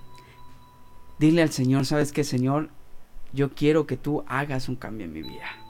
Dile 1.18 1.44
al 1.44 1.51
Señor, 1.51 1.86
¿sabes 1.86 2.12
qué, 2.12 2.25
Señor? 2.25 2.72
Yo 3.32 3.54
quiero 3.54 3.88
que 3.88 3.96
tú 3.96 4.25
hagas 4.27 4.68
un 4.68 4.75
cambio 4.75 5.06
en 5.06 5.13
mi 5.13 5.22
vida. 5.22 5.64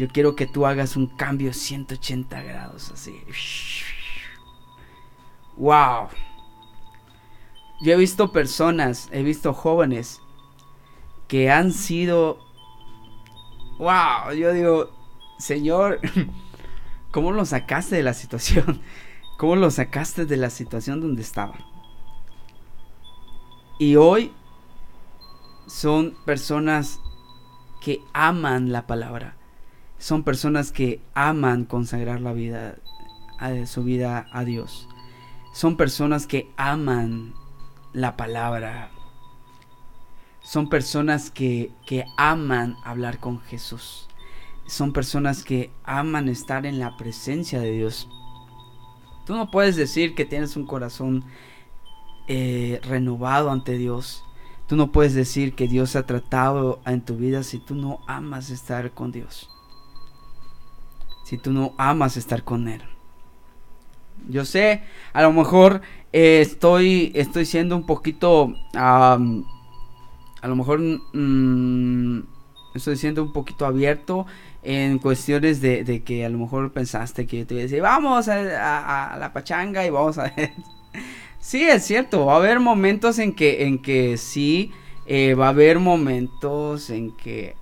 Yo 0.00 0.08
quiero 0.08 0.34
que 0.34 0.46
tú 0.46 0.64
hagas 0.64 0.96
un 0.96 1.08
cambio 1.08 1.52
180 1.52 2.42
grados 2.42 2.90
así. 2.90 3.22
Wow. 5.58 6.08
Yo 7.82 7.92
he 7.92 7.96
visto 7.96 8.32
personas, 8.32 9.10
he 9.12 9.22
visto 9.22 9.52
jóvenes 9.52 10.22
que 11.28 11.50
han 11.50 11.70
sido 11.70 12.38
wow, 13.76 14.32
yo 14.34 14.54
digo, 14.54 14.90
"Señor, 15.38 16.00
¿cómo 17.10 17.32
lo 17.32 17.44
sacaste 17.44 17.96
de 17.96 18.02
la 18.02 18.14
situación? 18.14 18.80
¿Cómo 19.36 19.54
lo 19.54 19.70
sacaste 19.70 20.24
de 20.24 20.38
la 20.38 20.48
situación 20.48 21.02
donde 21.02 21.20
estaban?" 21.20 21.62
Y 23.78 23.96
hoy 23.96 24.32
son 25.66 26.16
personas 26.24 27.00
que 27.82 28.00
aman 28.14 28.72
la 28.72 28.86
palabra 28.86 29.36
son 30.00 30.22
personas 30.22 30.72
que 30.72 31.02
aman 31.12 31.66
consagrar 31.66 32.22
la 32.22 32.32
vida, 32.32 32.76
su 33.66 33.84
vida 33.84 34.26
a 34.32 34.44
Dios. 34.44 34.88
Son 35.52 35.76
personas 35.76 36.26
que 36.26 36.50
aman 36.56 37.34
la 37.92 38.16
palabra. 38.16 38.90
Son 40.40 40.70
personas 40.70 41.30
que, 41.30 41.70
que 41.86 42.06
aman 42.16 42.76
hablar 42.82 43.20
con 43.20 43.40
Jesús. 43.40 44.08
Son 44.66 44.94
personas 44.94 45.44
que 45.44 45.70
aman 45.84 46.30
estar 46.30 46.64
en 46.64 46.78
la 46.78 46.96
presencia 46.96 47.60
de 47.60 47.72
Dios. 47.72 48.08
Tú 49.26 49.36
no 49.36 49.50
puedes 49.50 49.76
decir 49.76 50.14
que 50.14 50.24
tienes 50.24 50.56
un 50.56 50.66
corazón 50.66 51.24
eh, 52.26 52.80
renovado 52.84 53.50
ante 53.50 53.76
Dios. 53.76 54.24
Tú 54.66 54.76
no 54.76 54.92
puedes 54.92 55.12
decir 55.12 55.54
que 55.54 55.68
Dios 55.68 55.94
ha 55.94 56.06
tratado 56.06 56.80
en 56.86 57.04
tu 57.04 57.16
vida 57.16 57.42
si 57.42 57.58
tú 57.58 57.74
no 57.74 58.00
amas 58.06 58.48
estar 58.48 58.92
con 58.92 59.12
Dios. 59.12 59.50
Si 61.30 61.38
tú 61.38 61.52
no 61.52 61.74
amas 61.78 62.16
estar 62.16 62.42
con 62.42 62.66
Él. 62.66 62.82
Yo 64.28 64.44
sé, 64.44 64.82
a 65.12 65.22
lo 65.22 65.32
mejor 65.32 65.80
eh, 66.12 66.40
estoy, 66.40 67.12
estoy 67.14 67.46
siendo 67.46 67.76
un 67.76 67.86
poquito... 67.86 68.52
a 68.74 69.16
lo 70.42 70.56
mejor... 70.56 70.80
Mm, 70.80 72.22
estoy 72.74 72.96
siendo 72.96 73.22
un 73.22 73.32
poquito 73.32 73.64
abierto 73.64 74.26
en 74.64 74.98
cuestiones 74.98 75.60
de, 75.60 76.02
que 76.04 76.24
a 76.24 76.28
lo 76.30 76.38
mejor 76.38 76.72
pensaste 76.72 77.28
que 77.28 77.38
yo 77.38 77.46
te 77.46 77.54
iba 77.54 77.60
a 77.60 77.62
decir, 77.62 77.80
vamos 77.80 78.26
a, 78.26 79.16
la 79.16 79.30
pachanga 79.32 79.86
y 79.86 79.90
vamos 79.90 80.18
a 80.18 80.32
ver. 80.34 80.50
sí, 81.38 81.62
es 81.62 81.84
cierto, 81.84 82.26
va 82.26 82.32
a 82.32 82.38
haber 82.38 82.58
momentos 82.58 83.20
en 83.20 83.36
que, 83.36 83.66
en 83.66 83.80
que 83.80 84.16
sí, 84.16 84.72
eh, 85.06 85.34
va 85.34 85.46
a 85.46 85.50
haber 85.50 85.78
momentos 85.78 86.90
en 86.90 87.16
que 87.16 87.54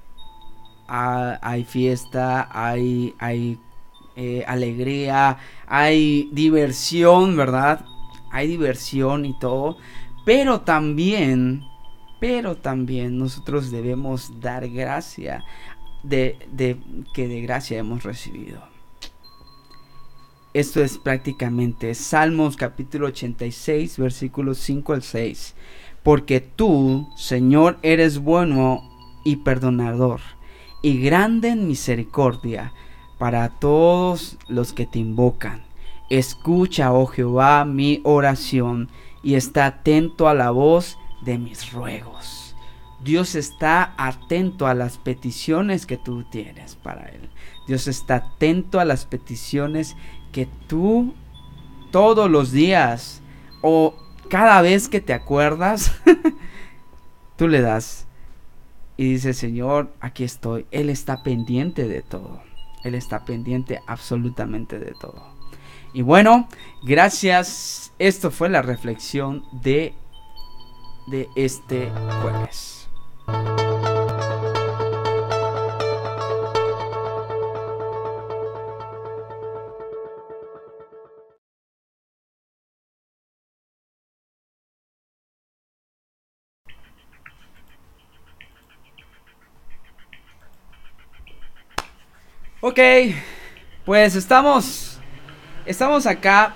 hay 0.88 1.64
fiesta, 1.64 2.48
hay, 2.50 3.14
eh, 4.16 4.44
alegría, 4.46 5.38
hay 5.66 6.28
diversión, 6.32 7.36
¿verdad? 7.36 7.84
Hay 8.32 8.48
diversión 8.48 9.24
y 9.24 9.38
todo, 9.38 9.76
pero 10.24 10.60
también 10.62 11.62
pero 12.20 12.56
también 12.56 13.18
nosotros 13.18 13.70
debemos 13.70 14.40
dar 14.40 14.68
gracia 14.68 15.44
de, 16.02 16.36
que 17.14 17.28
de 17.28 17.40
gracia 17.42 17.78
hemos 17.78 18.02
recibido. 18.02 18.60
Esto 20.54 20.82
es 20.82 20.98
prácticamente 20.98 21.94
Salmos 21.94 22.56
capítulo 22.56 23.06
86 23.06 23.98
versículos 23.98 24.58
5 24.58 24.92
al 24.94 25.02
6. 25.02 25.54
Porque 26.02 26.40
tú, 26.40 27.08
Señor, 27.16 27.78
eres 27.82 28.18
bueno 28.18 28.82
y 29.24 29.36
perdonador 29.36 30.20
y 30.82 31.00
grande 31.00 31.48
en 31.48 31.66
misericordia 31.66 32.72
para 33.18 33.48
todos 33.48 34.38
los 34.48 34.72
que 34.72 34.86
te 34.86 34.98
invocan. 34.98 35.62
Escucha, 36.08 36.92
oh 36.92 37.06
Jehová, 37.06 37.64
mi 37.64 38.00
oración 38.04 38.88
y 39.22 39.34
está 39.34 39.66
atento 39.66 40.28
a 40.28 40.34
la 40.34 40.50
voz 40.50 40.98
de 41.22 41.38
mis 41.38 41.72
ruegos. 41.72 42.54
Dios 43.00 43.34
está 43.34 43.94
atento 43.96 44.66
a 44.66 44.74
las 44.74 44.98
peticiones 44.98 45.86
que 45.86 45.96
tú 45.96 46.24
tienes 46.24 46.76
para 46.76 47.08
Él. 47.08 47.28
Dios 47.66 47.86
está 47.86 48.16
atento 48.16 48.80
a 48.80 48.84
las 48.84 49.04
peticiones 49.04 49.96
que 50.32 50.48
tú 50.66 51.14
todos 51.90 52.30
los 52.30 52.52
días 52.52 53.22
o 53.62 53.94
cada 54.28 54.62
vez 54.62 54.88
que 54.88 55.00
te 55.00 55.14
acuerdas, 55.14 55.92
tú 57.36 57.48
le 57.48 57.60
das 57.60 58.07
y 58.98 59.12
dices, 59.12 59.38
Señor, 59.38 59.90
aquí 60.00 60.24
estoy. 60.24 60.66
Él 60.70 60.90
está 60.90 61.22
pendiente 61.22 61.88
de 61.88 62.02
todo. 62.02 62.42
Él 62.84 62.94
está 62.94 63.24
pendiente 63.24 63.80
absolutamente 63.86 64.78
de 64.78 64.92
todo. 65.00 65.22
Y 65.94 66.02
bueno, 66.02 66.48
gracias. 66.82 67.94
Esto 67.98 68.30
fue 68.30 68.50
la 68.50 68.60
reflexión 68.60 69.44
de 69.62 69.94
de 71.10 71.28
este 71.36 71.90
jueves. 72.20 72.88
Ok, 92.68 92.80
pues 93.86 94.14
estamos, 94.14 94.98
estamos 95.64 96.06
acá, 96.06 96.54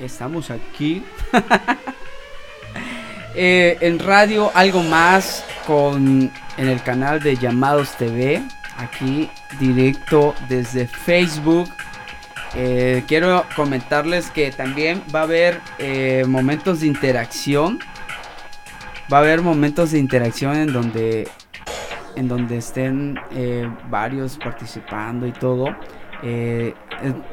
estamos 0.00 0.50
aquí 0.50 1.04
Eh, 3.36 3.76
en 3.80 3.98
radio 3.98 4.50
algo 4.54 4.82
más 4.84 5.44
con 5.66 6.32
en 6.56 6.68
el 6.68 6.80
canal 6.82 7.20
de 7.20 7.36
Llamados 7.36 7.94
TV, 7.98 8.40
aquí 8.78 9.28
directo 9.58 10.34
desde 10.48 10.86
Facebook. 10.86 11.68
Eh, 12.54 13.02
quiero 13.06 13.44
comentarles 13.54 14.30
que 14.30 14.50
también 14.50 15.02
va 15.14 15.20
a 15.20 15.24
haber 15.24 15.60
eh, 15.78 16.24
momentos 16.26 16.80
de 16.80 16.86
interacción. 16.86 17.80
Va 19.12 19.18
a 19.18 19.20
haber 19.20 19.42
momentos 19.42 19.90
de 19.90 19.98
interacción 19.98 20.56
en 20.56 20.72
donde 20.72 21.28
en 22.16 22.28
donde 22.28 22.58
estén 22.58 23.18
varios 23.90 24.38
participando 24.38 25.26
y 25.26 25.32
todo. 25.32 25.74
Eh, 26.26 26.72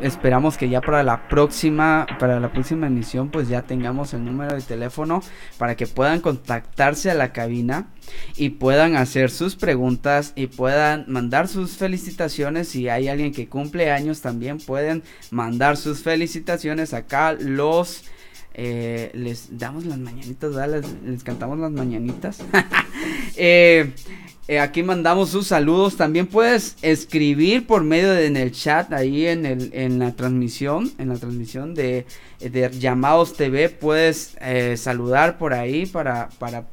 esperamos 0.02 0.58
que 0.58 0.67
ya 0.67 0.82
para 0.82 1.02
la 1.02 1.30
próxima 1.30 2.06
para 2.20 2.41
la 2.41 2.52
próxima 2.52 2.88
emisión 2.88 3.30
pues 3.30 3.48
ya 3.48 3.62
tengamos 3.62 4.13
el 4.13 4.26
número 4.26 4.54
de 4.54 4.62
teléfono 4.62 5.24
para 5.58 5.78
que 5.78 5.88
puedan 5.88 6.20
contactarse 6.20 7.10
a 7.10 7.13
la 7.13 7.32
cabina 7.32 7.88
y 8.36 8.50
puedan 8.50 8.98
hacer 8.98 9.30
sus 9.30 9.56
preguntas 9.56 10.34
y 10.36 10.48
puedan 10.48 11.06
mandar 11.08 11.48
sus 11.48 11.78
felicitaciones 11.78 12.67
si 12.67 12.89
hay 12.89 13.08
alguien 13.08 13.32
que 13.32 13.48
cumple 13.48 13.91
años 13.91 14.20
también 14.20 14.58
pueden 14.58 15.04
mandar 15.30 15.78
sus 15.78 16.04
felicitaciones 16.04 16.94
acá 16.94 17.32
los 17.32 18.04
eh, 18.54 19.12
les 19.13 19.58
damos 19.58 19.86
las 19.86 19.98
mañanitas, 19.98 20.54
les, 20.70 20.86
les, 21.06 21.24
cantamos 21.24 21.58
las 21.58 21.72
mañanitas. 21.72 22.39
eh, 23.38 23.94
eh, 24.47 24.60
aquí 24.60 24.82
mandamos 24.84 25.30
sus 25.30 25.47
saludos. 25.47 25.97
También 25.97 26.27
puedes 26.27 26.75
escribir 26.82 27.67
por 27.67 27.84
medio 27.84 28.12
de 28.12 28.25
en 28.25 28.38
el 28.38 28.51
chat 28.51 28.91
ahí 28.91 29.27
en, 29.27 29.45
el, 29.45 29.69
en 29.73 29.99
la 29.99 30.13
transmisión, 30.13 30.91
en 30.97 31.10
la 31.10 31.15
transmisión 31.15 31.75
de, 31.75 32.06
llamados 32.80 33.36
TV. 33.38 33.69
Puedes 33.69 34.36
eh, 34.41 34.75
saludar 34.77 35.38
por 35.38 35.54
ahí 35.54 35.86
para, 35.86 36.30
para, 36.39 36.65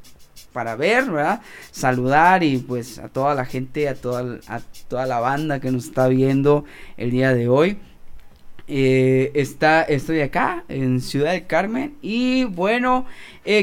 para 0.53 0.77
ver, 0.77 1.11
¿verdad? 1.11 1.43
Saludar 1.71 2.43
y 2.43 2.57
pues 2.59 2.99
a 2.99 3.09
toda 3.09 3.35
la 3.35 3.45
gente, 3.45 3.89
a 3.89 3.95
toda, 3.95 4.41
a 4.49 4.61
toda 4.89 5.07
la 5.07 5.21
banda 5.21 5.61
que 5.61 5.71
nos 5.71 5.87
está 5.87 6.09
viendo 6.09 6.65
el 6.97 7.11
día 7.11 7.35
de 7.35 7.49
hoy. 7.49 7.79
Eh, 8.71 9.31
estoy 9.35 10.21
acá 10.21 10.65
en 10.69 11.01
Ciudad 11.01 11.33
del 11.33 11.47
Carmen 11.47 11.95
y 12.03 12.45
bueno, 12.45 13.07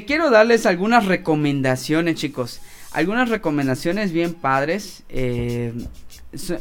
quiero 0.08 0.32
darles 0.32 0.65
algunas 0.65 1.06
recomendaciones 1.06 2.15
chicos 2.15 2.60
algunas 2.96 3.30
recomendaciones 3.30 4.12
bien 4.14 4.34
padres. 4.34 5.04
Eh, 5.10 5.74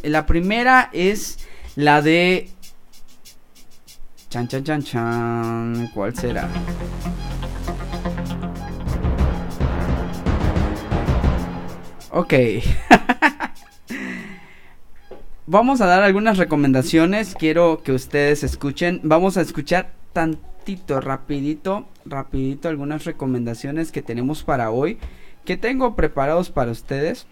la 0.02 0.26
primera 0.26 0.90
es 0.92 1.38
la 1.76 2.02
de... 2.02 2.50
Chan, 4.30 4.48
chan, 4.48 4.64
chan, 4.64 4.82
chan. 4.82 5.90
¿Cuál 5.94 6.16
será? 6.16 6.48
Ok. 12.10 12.34
Vamos 15.46 15.80
a 15.80 15.86
dar 15.86 16.02
algunas 16.02 16.36
recomendaciones. 16.36 17.36
Quiero 17.36 17.80
que 17.84 17.92
ustedes 17.92 18.42
escuchen. 18.42 19.00
Vamos 19.04 19.36
a 19.36 19.40
escuchar 19.40 19.92
tantito, 20.12 21.00
rapidito, 21.00 21.86
rapidito 22.04 22.68
algunas 22.68 23.04
recomendaciones 23.04 23.92
que 23.92 24.02
tenemos 24.02 24.42
para 24.42 24.70
hoy 24.70 24.98
que 25.44 25.56
tengo 25.56 25.94
preparados 25.94 26.50
para 26.50 26.70
ustedes. 26.70 27.26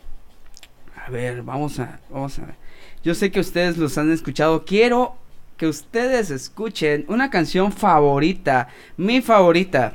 A 1.05 1.11
ver, 1.11 1.42
vamos 1.42 1.79
a, 1.81 2.01
vamos 2.11 2.38
a 2.38 2.46
ver. 2.46 2.55
Yo 3.03 3.14
sé 3.14 3.31
que 3.31 3.40
ustedes 3.40 3.77
los 3.77 3.98
han 3.98 4.12
escuchado. 4.12 4.64
Quiero 4.64 5.16
que 5.57 5.66
ustedes 5.66 6.31
escuchen 6.31 7.05
una 7.09 7.31
canción 7.31 7.72
favorita, 7.72 8.68
mi 8.96 9.20
favorita, 9.20 9.94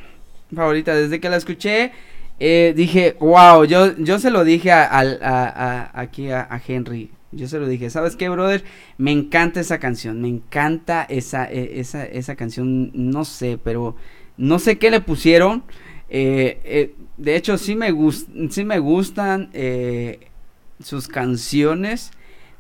favorita. 0.54 0.96
Desde 0.96 1.20
que 1.20 1.30
la 1.30 1.38
escuché, 1.38 1.92
eh, 2.40 2.74
dije, 2.76 3.16
wow, 3.20 3.64
yo, 3.64 3.96
yo 3.98 4.20
se 4.20 4.30
lo 4.30 4.44
dije 4.44 4.72
a, 4.72 5.92
aquí 5.94 6.32
a, 6.32 6.62
Henry. 6.68 7.12
Yo 7.32 7.48
se 7.48 7.60
lo 7.60 7.68
dije, 7.68 7.90
¿sabes 7.90 8.16
qué, 8.16 8.30
brother? 8.30 8.64
Me 8.98 9.12
encanta 9.12 9.60
esa 9.60 9.80
canción, 9.80 10.22
me 10.22 10.30
encanta 10.30 11.06
esa, 11.10 11.52
e, 11.52 11.80
esa, 11.80 12.06
esa 12.06 12.36
canción, 12.36 12.92
no 12.94 13.26
sé, 13.26 13.60
pero 13.62 13.96
no 14.38 14.60
sé 14.60 14.78
qué 14.78 14.92
le 14.92 15.02
pusieron. 15.02 15.64
Eh, 16.10 16.62
eh, 16.64 16.96
de 17.18 17.36
hecho, 17.36 17.58
sí 17.58 17.76
me, 17.76 17.94
sí 18.50 18.64
me 18.64 18.80
gustan 18.80 19.50
eh, 19.54 20.30
sus 20.84 21.08
canciones 21.08 22.12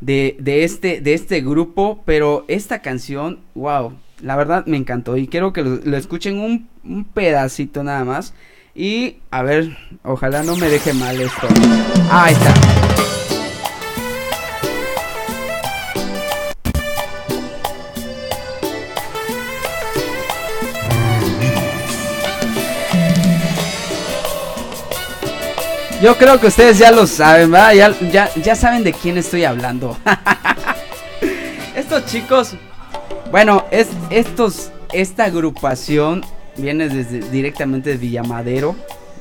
de, 0.01 0.35
este, 0.45 1.01
de 1.01 1.13
este 1.13 1.41
grupo, 1.41 2.01
pero 2.05 2.45
esta 2.47 2.81
canción, 2.81 3.39
wow, 3.55 3.93
la 4.21 4.35
verdad 4.35 4.65
me 4.65 4.77
encantó 4.77 5.17
y 5.17 5.27
quiero 5.27 5.53
que 5.53 5.63
lo, 5.63 5.97
escuchen 5.97 6.39
un, 6.39 7.05
pedacito 7.13 7.83
nada 7.83 8.03
más. 8.03 8.33
Y 8.73 9.17
a 9.31 9.41
ver, 9.41 9.75
ojalá 10.03 10.43
no 10.43 10.55
me 10.55 10.69
deje 10.69 10.93
mal 10.93 11.19
esto. 11.19 11.47
Ah, 12.09 12.25
ahí 12.25 12.33
está. 12.33 12.86
Yo 26.01 26.15
creo 26.15 26.39
que 26.39 26.47
ustedes 26.47 26.77
ya 26.77 26.91
lo 26.91 27.07
saben, 27.07 27.51
¿verdad? 27.51 27.73
Ya, 27.73 27.99
ya, 28.11 28.29
ya 28.35 28.55
saben 28.55 28.83
de 28.83 28.93
quién 28.93 29.17
estoy 29.17 29.45
hablando. 29.45 29.97
Estos 31.75 32.05
chicos, 32.05 32.53
bueno, 33.31 33.65
es, 33.71 33.87
estos, 34.09 34.71
esta 34.93 35.25
agrupación 35.25 36.23
viene 36.55 36.87
desde, 36.89 37.19
directamente 37.31 37.91
de 37.91 37.97
Villamadero. 37.97 38.75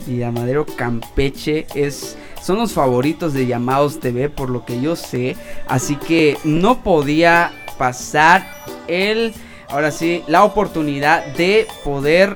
Villamadero 0.07 0.67
Campeche 0.67 1.67
es 1.75 2.17
son 2.43 2.59
los 2.59 2.75
favoritos 2.75 3.33
de 3.33 3.47
Llamados 3.47 3.99
TV 3.99 4.29
por 4.29 4.51
lo 4.51 4.65
que 4.65 4.81
yo 4.81 4.95
sé, 4.95 5.37
así 5.67 5.97
que 5.97 6.39
no 6.45 6.83
podía 6.83 7.51
pasar 7.77 8.47
el 8.87 9.35
ahora 9.69 9.91
sí 9.91 10.23
la 10.29 10.45
oportunidad 10.45 11.27
de 11.35 11.67
poder 11.83 12.35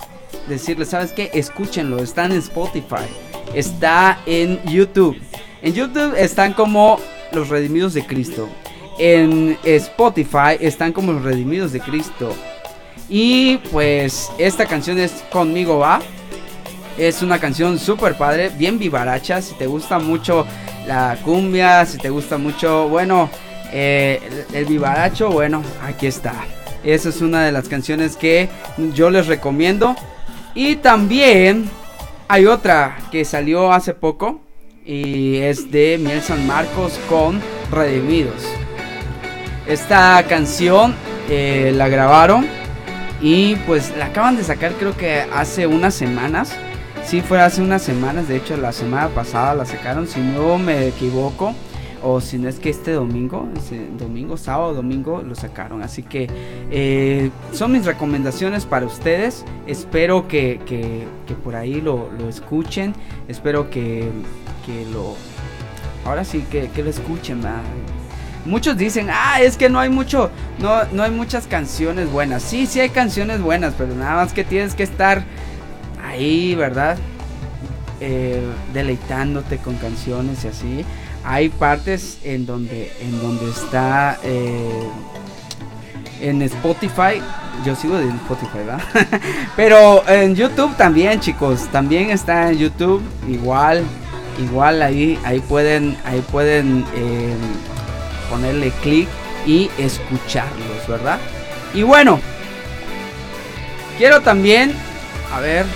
decirles, 0.48 0.88
¿sabes 0.88 1.12
qué? 1.12 1.30
Escúchenlo, 1.34 2.02
están 2.02 2.32
en 2.32 2.38
Spotify, 2.38 3.06
está 3.54 4.20
en 4.26 4.62
YouTube. 4.64 5.20
En 5.62 5.74
YouTube 5.74 6.14
están 6.16 6.52
como 6.52 6.98
los 7.32 7.48
redimidos 7.48 7.94
de 7.94 8.06
Cristo. 8.06 8.48
En 8.98 9.58
Spotify 9.64 10.56
están 10.60 10.92
como 10.92 11.12
los 11.12 11.22
redimidos 11.22 11.72
de 11.72 11.80
Cristo. 11.80 12.34
Y 13.08 13.58
pues 13.70 14.30
esta 14.38 14.66
canción 14.66 14.98
es 14.98 15.24
Conmigo 15.32 15.78
va. 15.78 16.00
Es 16.98 17.22
una 17.22 17.38
canción 17.38 17.78
súper 17.78 18.16
padre, 18.16 18.50
bien 18.50 18.78
vivaracha. 18.78 19.40
Si 19.40 19.54
te 19.54 19.66
gusta 19.66 19.98
mucho 19.98 20.46
la 20.86 21.16
cumbia, 21.24 21.86
si 21.86 21.98
te 21.98 22.10
gusta 22.10 22.36
mucho, 22.36 22.88
bueno, 22.88 23.30
eh, 23.72 24.46
el, 24.50 24.56
el 24.56 24.64
vivaracho, 24.66 25.30
bueno, 25.30 25.62
aquí 25.82 26.06
está. 26.06 26.34
Esa 26.84 27.08
es 27.10 27.20
una 27.20 27.44
de 27.44 27.52
las 27.52 27.68
canciones 27.68 28.16
que 28.16 28.48
yo 28.94 29.10
les 29.10 29.26
recomiendo. 29.26 29.94
Y 30.54 30.76
también 30.76 31.70
hay 32.30 32.46
otra 32.46 32.96
que 33.10 33.24
salió 33.24 33.72
hace 33.72 33.92
poco 33.92 34.40
y 34.86 35.38
es 35.38 35.72
de 35.72 35.98
Miel 36.00 36.22
San 36.22 36.46
Marcos 36.46 36.96
con 37.08 37.40
Redimidos. 37.72 38.46
Esta 39.66 40.24
canción 40.28 40.94
eh, 41.28 41.72
la 41.74 41.88
grabaron 41.88 42.46
y 43.20 43.56
pues 43.66 43.92
la 43.96 44.06
acaban 44.06 44.36
de 44.36 44.44
sacar 44.44 44.74
creo 44.74 44.96
que 44.96 45.26
hace 45.34 45.66
unas 45.66 45.92
semanas. 45.92 46.56
Sí, 47.04 47.20
fue 47.20 47.40
hace 47.40 47.62
unas 47.62 47.82
semanas, 47.82 48.28
de 48.28 48.36
hecho 48.36 48.56
la 48.56 48.70
semana 48.70 49.08
pasada 49.08 49.56
la 49.56 49.66
sacaron, 49.66 50.06
si 50.06 50.20
no 50.20 50.56
me 50.56 50.86
equivoco 50.86 51.52
o 52.02 52.20
si 52.20 52.38
no 52.38 52.48
es 52.48 52.58
que 52.58 52.70
este 52.70 52.92
domingo, 52.92 53.48
domingo, 53.98 54.36
sábado, 54.36 54.74
domingo 54.74 55.22
lo 55.22 55.34
sacaron. 55.34 55.82
Así 55.82 56.02
que 56.02 56.28
eh, 56.70 57.30
son 57.52 57.72
mis 57.72 57.84
recomendaciones 57.84 58.64
para 58.64 58.86
ustedes. 58.86 59.44
Espero 59.66 60.28
que, 60.28 60.60
que, 60.66 61.34
por 61.44 61.56
ahí 61.56 61.80
lo, 61.80 62.10
lo, 62.18 62.28
escuchen. 62.28 62.94
Espero 63.28 63.70
que, 63.70 64.08
que 64.64 64.86
lo... 64.92 65.16
Ahora 66.04 66.24
sí, 66.24 66.44
que, 66.50 66.68
que 66.68 66.82
lo 66.82 66.90
escuchen. 66.90 67.42
Muchos 68.46 68.76
dicen, 68.78 69.08
ah, 69.10 69.40
es 69.42 69.56
que 69.58 69.68
no 69.68 69.78
hay 69.78 69.90
mucho, 69.90 70.30
no, 70.58 70.84
no 70.92 71.02
hay 71.02 71.10
muchas 71.10 71.46
canciones 71.46 72.10
buenas. 72.10 72.42
Sí, 72.42 72.66
sí 72.66 72.80
hay 72.80 72.88
canciones 72.88 73.42
buenas, 73.42 73.74
pero 73.76 73.94
nada 73.94 74.24
más 74.24 74.32
que 74.32 74.44
tienes 74.44 74.74
que 74.74 74.82
estar 74.82 75.24
ahí, 76.02 76.54
¿verdad? 76.54 76.96
Eh, 78.00 78.40
deleitándote 78.72 79.58
con 79.58 79.76
canciones 79.76 80.44
y 80.44 80.48
así 80.48 80.84
hay 81.24 81.48
partes 81.48 82.18
en 82.24 82.46
donde 82.46 82.92
en 83.00 83.20
donde 83.20 83.50
está 83.50 84.18
eh, 84.22 84.88
en 86.20 86.42
Spotify. 86.42 87.22
Yo 87.64 87.74
sigo 87.76 87.98
de 87.98 88.08
Spotify 88.08 88.58
¿verdad? 88.58 88.80
pero 89.56 90.06
en 90.08 90.34
YouTube 90.34 90.76
también 90.76 91.20
chicos. 91.20 91.68
También 91.70 92.10
está 92.10 92.50
en 92.50 92.58
YouTube. 92.58 93.02
Igual 93.28 93.84
igual 94.40 94.82
ahí 94.82 95.18
ahí 95.24 95.40
pueden 95.40 95.96
ahí 96.04 96.20
pueden 96.30 96.84
eh, 96.94 97.34
ponerle 98.30 98.70
clic 98.82 99.08
y 99.46 99.70
escucharlos 99.78 100.86
verdad 100.88 101.18
y 101.74 101.82
bueno 101.82 102.20
quiero 103.98 104.20
también 104.20 104.72
a 105.32 105.40
ver 105.40 105.66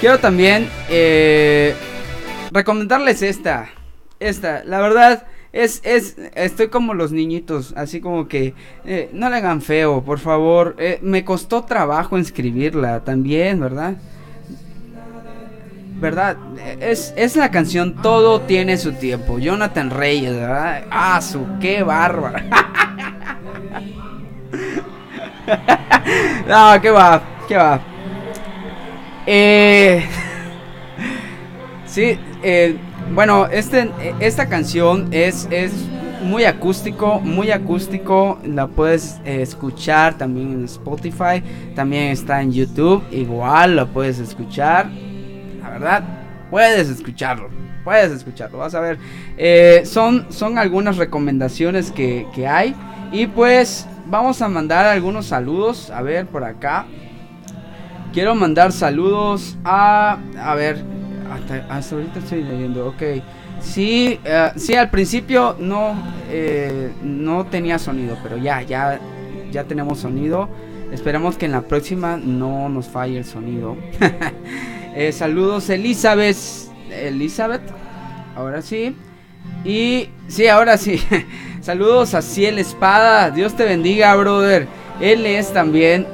quiero 0.00 0.18
también 0.18 0.68
eh, 0.88 1.74
recomendarles 2.52 3.22
esta. 3.22 3.68
Esta, 4.20 4.62
la 4.64 4.80
verdad, 4.80 5.26
es, 5.52 5.80
es, 5.84 6.16
estoy 6.34 6.68
como 6.68 6.94
los 6.94 7.10
niñitos, 7.12 7.74
así 7.76 8.00
como 8.00 8.28
que 8.28 8.54
eh, 8.84 9.10
no 9.12 9.28
le 9.28 9.36
hagan 9.36 9.60
feo, 9.60 10.02
por 10.02 10.20
favor. 10.20 10.76
Eh, 10.78 11.00
me 11.02 11.24
costó 11.24 11.64
trabajo 11.64 12.16
escribirla 12.16 13.02
también, 13.04 13.58
¿verdad? 13.58 13.96
¿Verdad? 16.00 16.36
Es, 16.80 17.12
es 17.16 17.36
la 17.36 17.50
canción 17.52 17.94
Todo 18.02 18.40
tiene 18.40 18.76
su 18.76 18.92
tiempo. 18.92 19.38
Jonathan 19.38 19.90
Reyes, 19.90 20.34
¿verdad? 20.34 20.84
Ah, 20.90 21.20
su, 21.20 21.46
qué 21.60 21.82
bárbaro. 21.82 22.38
no, 26.48 26.80
qué 26.80 26.90
va, 26.90 27.22
qué 27.48 27.56
va. 27.56 27.80
Eh... 29.26 30.06
Sí, 31.84 32.18
eh, 32.42 32.76
bueno, 33.14 33.46
este, 33.46 33.90
esta 34.20 34.48
canción 34.48 35.08
es, 35.12 35.48
es 35.50 35.72
muy 36.22 36.44
acústico, 36.44 37.20
muy 37.20 37.50
acústico. 37.50 38.38
La 38.44 38.66
puedes 38.66 39.20
eh, 39.24 39.42
escuchar 39.42 40.16
también 40.16 40.52
en 40.52 40.64
Spotify, 40.64 41.42
también 41.74 42.04
está 42.04 42.40
en 42.42 42.52
YouTube. 42.52 43.02
Igual 43.10 43.76
lo 43.76 43.88
puedes 43.88 44.18
escuchar. 44.18 44.88
La 45.60 45.70
verdad, 45.70 46.04
puedes 46.50 46.88
escucharlo. 46.88 47.50
Puedes 47.84 48.12
escucharlo, 48.12 48.58
vas 48.58 48.74
a 48.74 48.80
ver. 48.80 48.98
Eh, 49.36 49.82
son, 49.84 50.26
son 50.30 50.56
algunas 50.56 50.96
recomendaciones 50.96 51.90
que, 51.90 52.26
que 52.32 52.46
hay. 52.46 52.74
Y 53.10 53.26
pues 53.26 53.88
vamos 54.06 54.40
a 54.40 54.48
mandar 54.48 54.86
algunos 54.86 55.26
saludos. 55.26 55.90
A 55.90 56.00
ver, 56.02 56.26
por 56.26 56.44
acá. 56.44 56.86
Quiero 58.12 58.34
mandar 58.34 58.72
saludos 58.72 59.56
a... 59.64 60.18
A 60.38 60.54
ver, 60.54 60.84
hasta, 61.34 61.94
ahorita 61.96 62.18
estoy 62.18 62.42
leyendo, 62.42 62.86
ok. 62.86 63.02
Sí, 63.60 64.18
uh, 64.24 64.58
sí, 64.58 64.74
al 64.74 64.90
principio 64.90 65.56
no, 65.58 65.94
eh, 66.30 66.92
no 67.02 67.46
tenía 67.46 67.78
sonido, 67.78 68.18
pero 68.22 68.36
ya, 68.36 68.62
ya, 68.62 69.00
ya 69.50 69.64
tenemos 69.64 70.00
sonido. 70.00 70.48
Esperamos 70.92 71.36
que 71.36 71.46
en 71.46 71.52
la 71.52 71.62
próxima 71.62 72.16
no 72.16 72.68
nos 72.68 72.88
falle 72.88 73.18
el 73.18 73.24
sonido. 73.24 73.76
eh, 74.94 75.12
saludos, 75.12 75.70
Elizabeth. 75.70 76.36
Elizabeth, 76.90 77.62
ahora 78.36 78.60
sí. 78.60 78.94
Y 79.64 80.08
sí, 80.28 80.48
ahora 80.48 80.76
sí. 80.76 81.00
saludos 81.62 82.14
a 82.14 82.20
Ciel 82.20 82.58
Espada. 82.58 83.30
Dios 83.30 83.56
te 83.56 83.64
bendiga, 83.64 84.14
brother. 84.16 84.66
Él 85.00 85.24
es 85.24 85.52
también. 85.52 86.06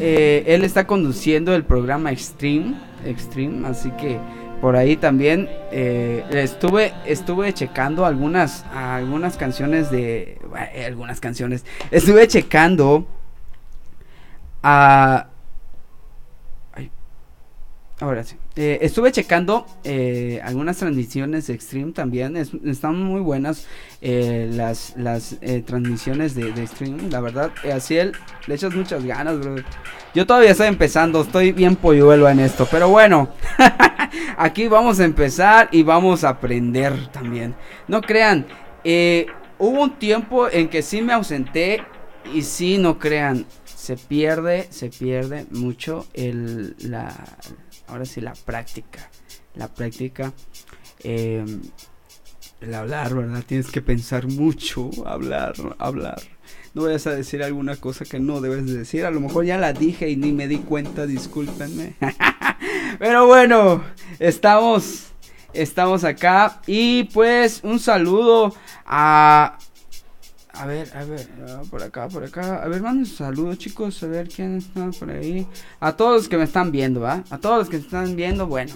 Eh, 0.00 0.42
él 0.48 0.64
está 0.64 0.88
conduciendo 0.88 1.54
el 1.54 1.62
programa 1.64 2.10
Extreme 2.10 2.74
Extreme, 3.04 3.66
así 3.68 3.90
que 3.92 4.18
por 4.60 4.76
ahí 4.76 4.96
también 4.96 5.48
eh, 5.72 6.24
estuve 6.30 6.92
estuve 7.06 7.52
checando 7.52 8.06
algunas 8.06 8.64
algunas 8.74 9.36
canciones 9.36 9.90
de 9.90 10.38
algunas 10.86 11.20
canciones 11.20 11.64
estuve 11.90 12.26
checando 12.28 13.06
a 14.62 15.26
ahora 18.00 18.24
sí. 18.24 18.36
Eh, 18.56 18.78
estuve 18.82 19.12
checando 19.12 19.66
eh, 19.84 20.40
algunas 20.44 20.76
transmisiones 20.76 21.46
de 21.46 21.54
Extreme 21.54 21.92
también. 21.92 22.36
Están 22.36 23.02
muy 23.02 23.20
buenas 23.20 23.66
las 24.00 24.94
las 24.96 25.36
transmisiones 25.64 26.34
de, 26.34 26.52
de, 26.52 26.68
la 27.10 27.20
verdad. 27.20 27.50
Así 27.72 27.96
él 27.96 28.12
le 28.46 28.54
echas 28.54 28.74
muchas 28.74 29.04
ganas 29.04 29.38
bro. 29.40 29.56
Yo 30.14 30.26
todavía 30.26 30.52
estoy 30.52 30.68
empezando, 30.68 31.22
estoy 31.22 31.50
bien 31.50 31.74
polluelo 31.74 32.28
en 32.28 32.38
esto, 32.38 32.68
pero 32.70 32.88
bueno, 32.88 33.30
aquí 34.38 34.68
vamos 34.68 35.00
a 35.00 35.04
empezar 35.04 35.68
y 35.72 35.82
vamos 35.82 36.22
a 36.22 36.28
aprender 36.28 37.08
también. 37.08 37.56
No 37.88 38.00
crean, 38.00 38.46
eh, 38.84 39.26
hubo 39.58 39.82
un 39.82 39.98
tiempo 39.98 40.48
en 40.48 40.68
que 40.68 40.82
sí 40.82 41.02
me 41.02 41.12
ausenté 41.12 41.82
y 42.32 42.42
sí, 42.42 42.78
no 42.78 42.98
crean, 42.98 43.44
se 43.64 43.96
pierde, 43.96 44.68
se 44.70 44.88
pierde 44.88 45.46
mucho 45.50 46.06
el, 46.14 46.76
la, 46.78 47.12
ahora 47.88 48.04
sí, 48.04 48.20
la 48.20 48.34
práctica, 48.34 49.10
la 49.54 49.68
práctica. 49.68 50.32
Em, 51.00 51.62
el 52.60 52.74
hablar, 52.74 53.14
¿verdad? 53.14 53.44
Tienes 53.46 53.70
que 53.70 53.82
pensar 53.82 54.26
mucho, 54.26 54.90
hablar, 55.06 55.54
hablar 55.78 56.22
no 56.74 56.82
vayas 56.82 57.06
a 57.06 57.14
decir 57.14 57.42
alguna 57.42 57.76
cosa 57.76 58.04
que 58.04 58.18
no 58.18 58.40
debes 58.40 58.66
de 58.66 58.78
decir. 58.78 59.06
A 59.06 59.10
lo 59.10 59.20
mejor 59.20 59.44
ya 59.44 59.58
la 59.58 59.72
dije 59.72 60.10
y 60.10 60.16
ni 60.16 60.32
me 60.32 60.48
di 60.48 60.58
cuenta, 60.58 61.06
discúlpenme. 61.06 61.94
Pero 62.98 63.26
bueno, 63.26 63.84
estamos, 64.18 65.12
estamos 65.52 66.02
acá. 66.02 66.60
Y 66.66 67.04
pues 67.04 67.60
un 67.62 67.78
saludo 67.78 68.54
a, 68.84 69.58
A 70.56 70.66
ver, 70.66 70.88
a 70.96 71.04
ver, 71.04 71.28
ah, 71.48 71.62
por 71.68 71.82
acá, 71.82 72.08
por 72.08 72.22
acá. 72.22 72.62
A 72.62 72.68
ver, 72.68 72.80
manden 72.80 73.06
saludos, 73.06 73.58
chicos. 73.58 74.00
A 74.04 74.06
ver 74.06 74.28
quién 74.28 74.58
está 74.58 74.88
por 74.92 75.10
ahí. 75.10 75.46
A 75.80 75.96
todos 75.96 76.14
los 76.14 76.28
que 76.28 76.36
me 76.36 76.44
están 76.44 76.70
viendo, 76.70 77.00
¿va? 77.00 77.24
A 77.30 77.38
todos 77.38 77.58
los 77.58 77.68
que 77.68 77.78
me 77.78 77.82
están 77.82 78.14
viendo, 78.14 78.46
bueno, 78.46 78.72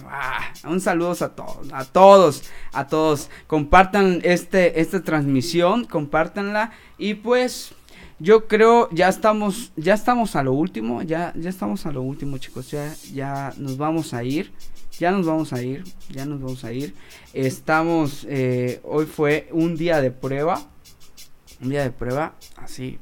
un 0.65 0.81
saludo 0.81 1.11
a 1.11 1.29
todos, 1.29 1.67
a 1.71 1.85
todos, 1.85 2.43
a 2.73 2.87
todos. 2.87 3.29
Compartan 3.47 4.19
este, 4.23 4.81
esta 4.81 5.01
transmisión, 5.01 5.85
compártanla. 5.85 6.71
Y 6.97 7.13
pues, 7.13 7.71
yo 8.19 8.47
creo, 8.47 8.89
ya 8.91 9.07
estamos, 9.07 9.71
ya 9.77 9.93
estamos 9.93 10.35
a 10.35 10.43
lo 10.43 10.51
último, 10.51 11.01
ya, 11.01 11.31
ya 11.35 11.49
estamos 11.49 11.85
a 11.85 11.91
lo 11.93 12.01
último, 12.01 12.37
chicos. 12.39 12.71
Ya, 12.71 12.93
ya 13.13 13.53
nos 13.57 13.77
vamos 13.77 14.13
a 14.13 14.23
ir. 14.23 14.51
Ya 14.99 15.11
nos 15.11 15.25
vamos 15.25 15.53
a 15.53 15.63
ir, 15.63 15.85
ya 16.09 16.25
nos 16.25 16.41
vamos 16.41 16.65
a 16.65 16.73
ir. 16.73 16.93
Estamos, 17.33 18.27
eh, 18.27 18.81
hoy 18.83 19.05
fue 19.05 19.47
un 19.53 19.77
día 19.77 20.01
de 20.01 20.11
prueba 20.11 20.61
un 21.61 21.69
día 21.69 21.83
de 21.83 21.91
prueba, 21.91 22.35
así, 22.57 22.99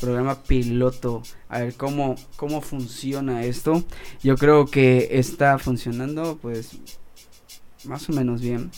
programa 0.00 0.42
piloto, 0.42 1.22
a 1.48 1.60
ver 1.60 1.74
cómo, 1.74 2.16
cómo 2.36 2.60
funciona 2.60 3.44
esto. 3.44 3.84
Yo 4.22 4.36
creo 4.36 4.66
que 4.66 5.08
está 5.12 5.58
funcionando, 5.58 6.38
pues, 6.40 6.78
más 7.84 8.08
o 8.08 8.12
menos 8.12 8.40
bien. 8.40 8.70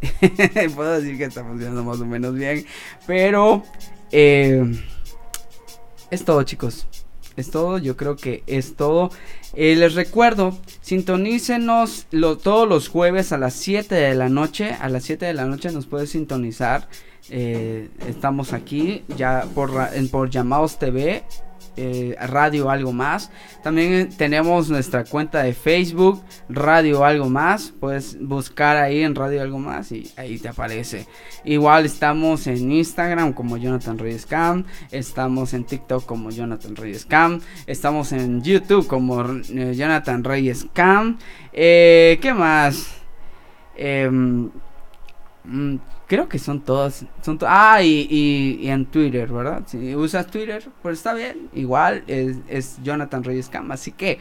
Puedo 0.74 1.00
decir 1.00 1.16
que 1.16 1.24
está 1.24 1.44
funcionando 1.44 1.84
más 1.84 2.00
o 2.00 2.06
menos 2.06 2.34
bien, 2.34 2.66
pero 3.06 3.64
eh, 4.12 4.62
es 6.10 6.24
todo, 6.24 6.42
chicos. 6.42 6.86
Es 7.36 7.50
todo, 7.50 7.78
yo 7.78 7.96
creo 7.96 8.14
que 8.14 8.44
es 8.46 8.76
todo. 8.76 9.10
Eh, 9.54 9.74
les 9.74 9.94
recuerdo, 9.94 10.56
sintonícenos 10.82 12.06
todos 12.42 12.68
los 12.68 12.88
jueves 12.88 13.32
a 13.32 13.38
las 13.38 13.54
7 13.54 13.92
de 13.92 14.14
la 14.14 14.28
noche. 14.28 14.70
A 14.80 14.88
las 14.88 15.02
7 15.02 15.26
de 15.26 15.34
la 15.34 15.46
noche 15.46 15.72
nos 15.72 15.86
puedes 15.86 16.10
sintonizar 16.10 16.88
eh, 17.30 17.88
estamos 18.06 18.52
aquí 18.52 19.02
ya 19.16 19.46
por, 19.54 20.30
Llamados 20.30 20.78
TV, 20.78 21.24
eh, 21.76 22.16
Radio 22.20 22.70
Algo 22.70 22.92
Más. 22.92 23.30
También 23.62 24.10
tenemos 24.16 24.68
nuestra 24.68 25.04
cuenta 25.04 25.42
de 25.42 25.54
Facebook, 25.54 26.22
Radio 26.48 27.04
Algo 27.04 27.30
Más. 27.30 27.72
Puedes 27.80 28.20
buscar 28.20 28.76
ahí 28.76 29.02
en 29.02 29.14
Radio 29.14 29.42
Algo 29.42 29.58
Más 29.58 29.90
y 29.90 30.12
ahí 30.16 30.38
te 30.38 30.48
aparece. 30.48 31.06
Igual 31.44 31.86
estamos 31.86 32.46
en 32.46 32.70
Instagram 32.70 33.32
como 33.32 33.56
Jonathan 33.56 33.98
Reyes 33.98 34.26
Cam. 34.26 34.64
Estamos 34.90 35.54
en 35.54 35.64
TikTok 35.64 36.04
como 36.04 36.30
Jonathan 36.30 36.76
Reyes 36.76 37.06
Cam. 37.06 37.40
Estamos 37.66 38.12
en 38.12 38.42
YouTube 38.42 38.86
como 38.86 39.22
eh, 39.22 39.74
Jonathan 39.74 40.22
Reyes 40.22 40.66
Cam. 40.74 41.18
¿Qué 41.52 42.34
más? 42.36 43.00
Em, 43.76 44.50
mm, 45.44 45.78
Creo 46.06 46.28
que 46.28 46.38
son 46.38 46.60
todas. 46.60 47.06
Son 47.22 47.38
ah, 47.46 47.82
y, 47.82 48.68
en 48.68 48.86
Twitter, 48.86 49.30
¿verdad? 49.32 49.62
Si 49.66 49.96
usas 49.96 50.26
Twitter, 50.26 50.68
pues 50.82 50.98
está 50.98 51.14
bien. 51.14 51.48
Igual 51.54 52.04
es, 52.06 52.82
Jonathan 52.82 53.24
Reyes 53.24 53.48
Cam. 53.48 53.72
Así 53.72 53.90
que, 53.92 54.18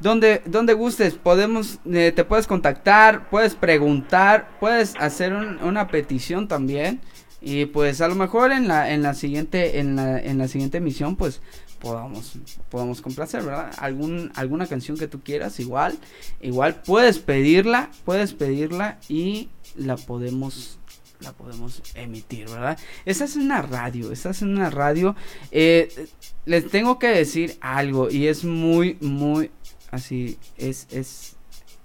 donde, 0.00 0.42
donde 0.46 0.72
gustes, 0.72 1.14
podemos, 1.14 1.78
eh, 1.90 2.12
te 2.14 2.24
puedes 2.24 2.46
contactar, 2.46 3.28
puedes 3.28 3.54
preguntar, 3.54 4.48
puedes 4.60 4.94
hacer 4.96 5.34
una 5.34 5.88
petición 5.88 6.48
también. 6.48 7.00
Y 7.42 7.66
pues 7.66 8.00
a 8.00 8.08
lo 8.08 8.14
mejor 8.14 8.52
en 8.52 8.68
la, 8.68 8.92
en 8.92 9.02
la 9.02 9.14
siguiente, 9.14 9.78
en 9.78 9.96
la, 9.96 10.18
en 10.18 10.38
la 10.38 10.48
siguiente 10.48 10.78
emisión, 10.78 11.16
pues 11.16 11.40
podamos, 11.80 12.34
podamos 12.68 13.00
complacer, 13.00 13.42
¿verdad? 13.42 13.72
Algún, 13.78 14.30
alguna 14.34 14.66
canción 14.66 14.96
que 14.96 15.08
tú 15.08 15.20
quieras, 15.20 15.58
igual, 15.58 15.98
igual 16.40 16.82
puedes 16.82 17.18
pedirla, 17.18 17.90
puedes 18.04 18.34
pedirla 18.34 18.98
y 19.08 19.48
la 19.74 19.96
podemos 19.96 20.78
la 21.20 21.32
podemos 21.32 21.82
emitir, 21.94 22.48
¿verdad? 22.48 22.78
Esa 23.04 23.24
es 23.24 23.36
una 23.36 23.62
radio, 23.62 24.12
esa 24.12 24.30
es 24.30 24.42
una 24.42 24.70
radio. 24.70 25.14
Eh, 25.50 26.08
les 26.46 26.70
tengo 26.70 26.98
que 26.98 27.08
decir 27.08 27.56
algo 27.60 28.10
y 28.10 28.26
es 28.26 28.44
muy, 28.44 28.96
muy 29.00 29.50
así, 29.90 30.38
es, 30.56 30.86
es, 30.90 31.36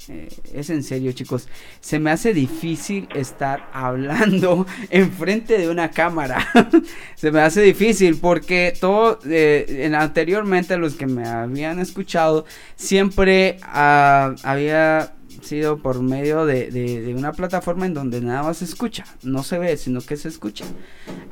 eh, 0.07 0.29
es 0.53 0.69
en 0.69 0.83
serio, 0.83 1.11
chicos. 1.11 1.47
Se 1.81 1.99
me 1.99 2.11
hace 2.11 2.33
difícil 2.33 3.07
estar 3.13 3.69
hablando 3.73 4.65
enfrente 4.89 5.57
de 5.57 5.69
una 5.69 5.91
cámara. 5.91 6.47
Se 7.15 7.31
me 7.31 7.41
hace 7.41 7.61
difícil 7.61 8.17
porque 8.17 8.73
todo, 8.79 9.19
eh, 9.25 9.91
anteriormente 9.97 10.77
los 10.77 10.95
que 10.95 11.07
me 11.07 11.27
habían 11.27 11.79
escuchado, 11.79 12.45
siempre 12.75 13.57
ah, 13.63 14.35
había 14.43 15.14
sido 15.41 15.77
por 15.77 16.01
medio 16.01 16.45
de, 16.45 17.13
una 17.17 17.31
plataforma 17.31 17.85
en 17.85 17.93
donde 17.93 18.21
nada 18.21 18.43
más 18.43 18.57
se 18.57 18.65
escucha, 18.65 19.05
no 19.23 19.43
se 19.43 19.57
ve, 19.59 19.77
sino 19.77 20.01
que 20.01 20.17
se 20.17 20.29
escucha. 20.29 20.65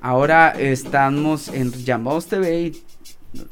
Ahora 0.01 0.51
estamos 0.51 1.47
en 1.47 1.71
Llamados 1.71 2.27
TV 2.27 2.73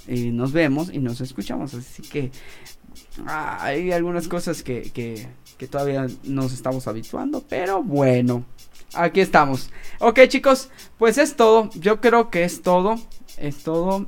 y, 0.07 0.31
nos 0.31 0.51
vemos 0.51 0.93
y 0.93 0.99
nos 0.99 1.21
escuchamos, 1.21 1.73
así 1.73 2.03
que 2.03 2.31
ah, 3.25 3.57
hay 3.63 3.91
algunas 3.91 4.27
cosas 4.27 4.61
que, 4.61 4.91
que, 4.93 5.27
que 5.57 5.67
todavía 5.67 6.07
nos 6.23 6.53
estamos 6.53 6.87
habituando, 6.87 7.43
pero 7.47 7.81
bueno, 7.81 8.45
aquí 8.93 9.21
estamos. 9.21 9.69
Ok 9.99 10.19
chicos, 10.27 10.69
pues 10.97 11.17
es 11.17 11.35
todo, 11.35 11.69
yo 11.75 11.99
creo 11.99 12.29
que 12.29 12.43
es 12.43 12.61
todo, 12.61 12.95
es 13.37 13.63
todo. 13.63 14.07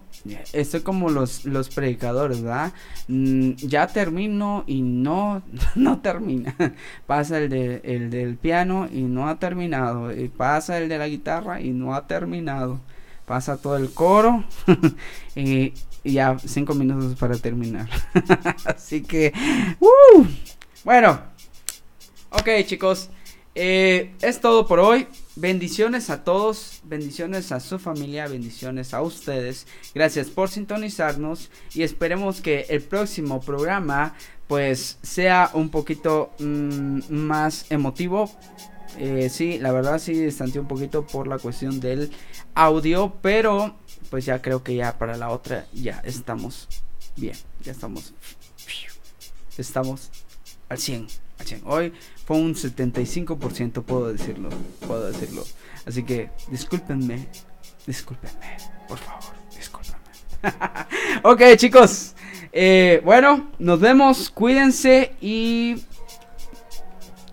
Estoy 0.54 0.82
como 0.82 1.10
los, 1.10 1.44
los 1.44 1.70
predicadores, 1.70 2.42
¿verdad? 2.42 2.72
Mm, 3.08 3.52
ya 3.56 3.88
termino 3.88 4.64
y 4.68 4.82
no, 4.82 5.44
no 5.76 6.00
termina. 6.00 6.56
Pasa 7.08 7.40
el, 7.40 7.50
de, 7.50 7.82
el 7.84 8.10
del 8.10 8.38
piano 8.38 8.88
y 8.92 9.02
no 9.02 9.28
ha 9.28 9.40
terminado. 9.40 10.14
Y 10.14 10.30
pasa 10.30 10.78
el 10.78 10.90
de 10.90 10.98
la 10.98 11.08
guitarra 11.08 11.62
y 11.62 11.72
no 11.72 11.94
ha 11.96 12.08
terminado. 12.08 12.80
Pasa 13.26 13.58
todo 13.58 13.78
el 13.78 13.94
coro 13.94 14.44
y, 15.36 15.74
ya 16.04 16.38
cinco 16.40 16.74
minutos 16.74 17.18
para 17.18 17.38
terminar. 17.38 17.90
Así 18.66 19.02
que, 19.02 19.32
uh, 19.80 20.26
bueno, 20.84 21.22
ok 22.32 22.50
chicos, 22.66 23.10
eh, 23.56 24.14
es 24.22 24.42
todo 24.42 24.68
por 24.68 24.80
hoy. 24.80 25.08
Bendiciones 25.36 26.12
a 26.12 26.24
todos, 26.24 26.82
bendiciones 26.84 27.52
a 27.52 27.60
su 27.60 27.80
familia, 27.80 28.28
bendiciones 28.28 28.94
a 28.94 29.02
ustedes. 29.02 29.66
Gracias 29.96 30.30
por 30.30 30.50
sintonizarnos 30.50 31.50
y 31.74 31.82
esperemos 31.82 32.40
que 32.40 32.68
el 32.70 32.84
próximo 32.84 33.42
programa 33.42 34.14
pues 34.48 35.00
sea 35.02 35.50
un 35.54 35.70
poquito 35.70 36.32
mm, 36.38 37.10
más 37.10 37.66
emotivo. 37.72 38.30
Eh, 39.00 39.28
sí, 39.32 39.58
la 39.58 39.72
verdad 39.72 39.98
sí 39.98 40.14
distanteé 40.14 40.62
un 40.62 40.68
poquito 40.68 41.08
por 41.08 41.28
la 41.28 41.40
cuestión 41.40 41.80
del 41.80 42.12
audio, 42.54 43.16
pero 43.24 43.76
pues 44.12 44.26
ya 44.26 44.40
creo 44.40 44.62
que 44.62 44.76
ya 44.76 45.00
para 45.00 45.18
la 45.18 45.32
otra 45.32 45.66
ya 45.74 46.00
estamos 46.06 46.68
bien, 47.18 47.36
ya 47.64 47.72
estamos 47.72 48.14
estamos 49.58 50.12
al 50.70 50.78
100, 50.78 51.08
al 51.40 51.46
100. 51.46 51.62
Hoy 51.66 51.94
fue 52.26 52.38
un 52.38 52.56
75%, 52.56 53.84
puedo 53.84 54.12
decirlo, 54.12 54.50
puedo 54.88 55.12
decirlo. 55.12 55.44
Así 55.86 56.04
que 56.04 56.30
discúlpenme, 56.50 57.28
discúlpenme, 57.86 58.58
por 58.88 58.98
favor, 58.98 59.34
discúlpenme. 59.56 60.04
ok, 61.24 61.58
chicos. 61.58 62.16
Eh, 62.52 63.02
bueno, 63.04 63.52
nos 63.58 63.80
vemos, 63.80 64.30
cuídense 64.30 65.16
y 65.20 65.84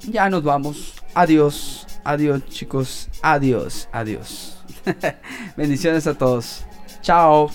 ya 0.03 0.31
nos 0.31 0.43
vamos. 0.43 0.95
Adiós, 1.15 1.87
adiós 2.05 2.43
chicos, 2.49 3.09
adiós, 3.21 3.89
adiós. 3.93 4.57
Bendiciones 5.57 6.07
a 6.07 6.15
todos. 6.15 6.65
Chao. 7.03 7.51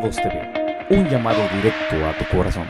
TV, 0.00 0.86
un 0.88 1.08
llamado 1.08 1.42
directo 1.54 2.06
a 2.06 2.16
tu 2.16 2.24
corazón. 2.34 2.66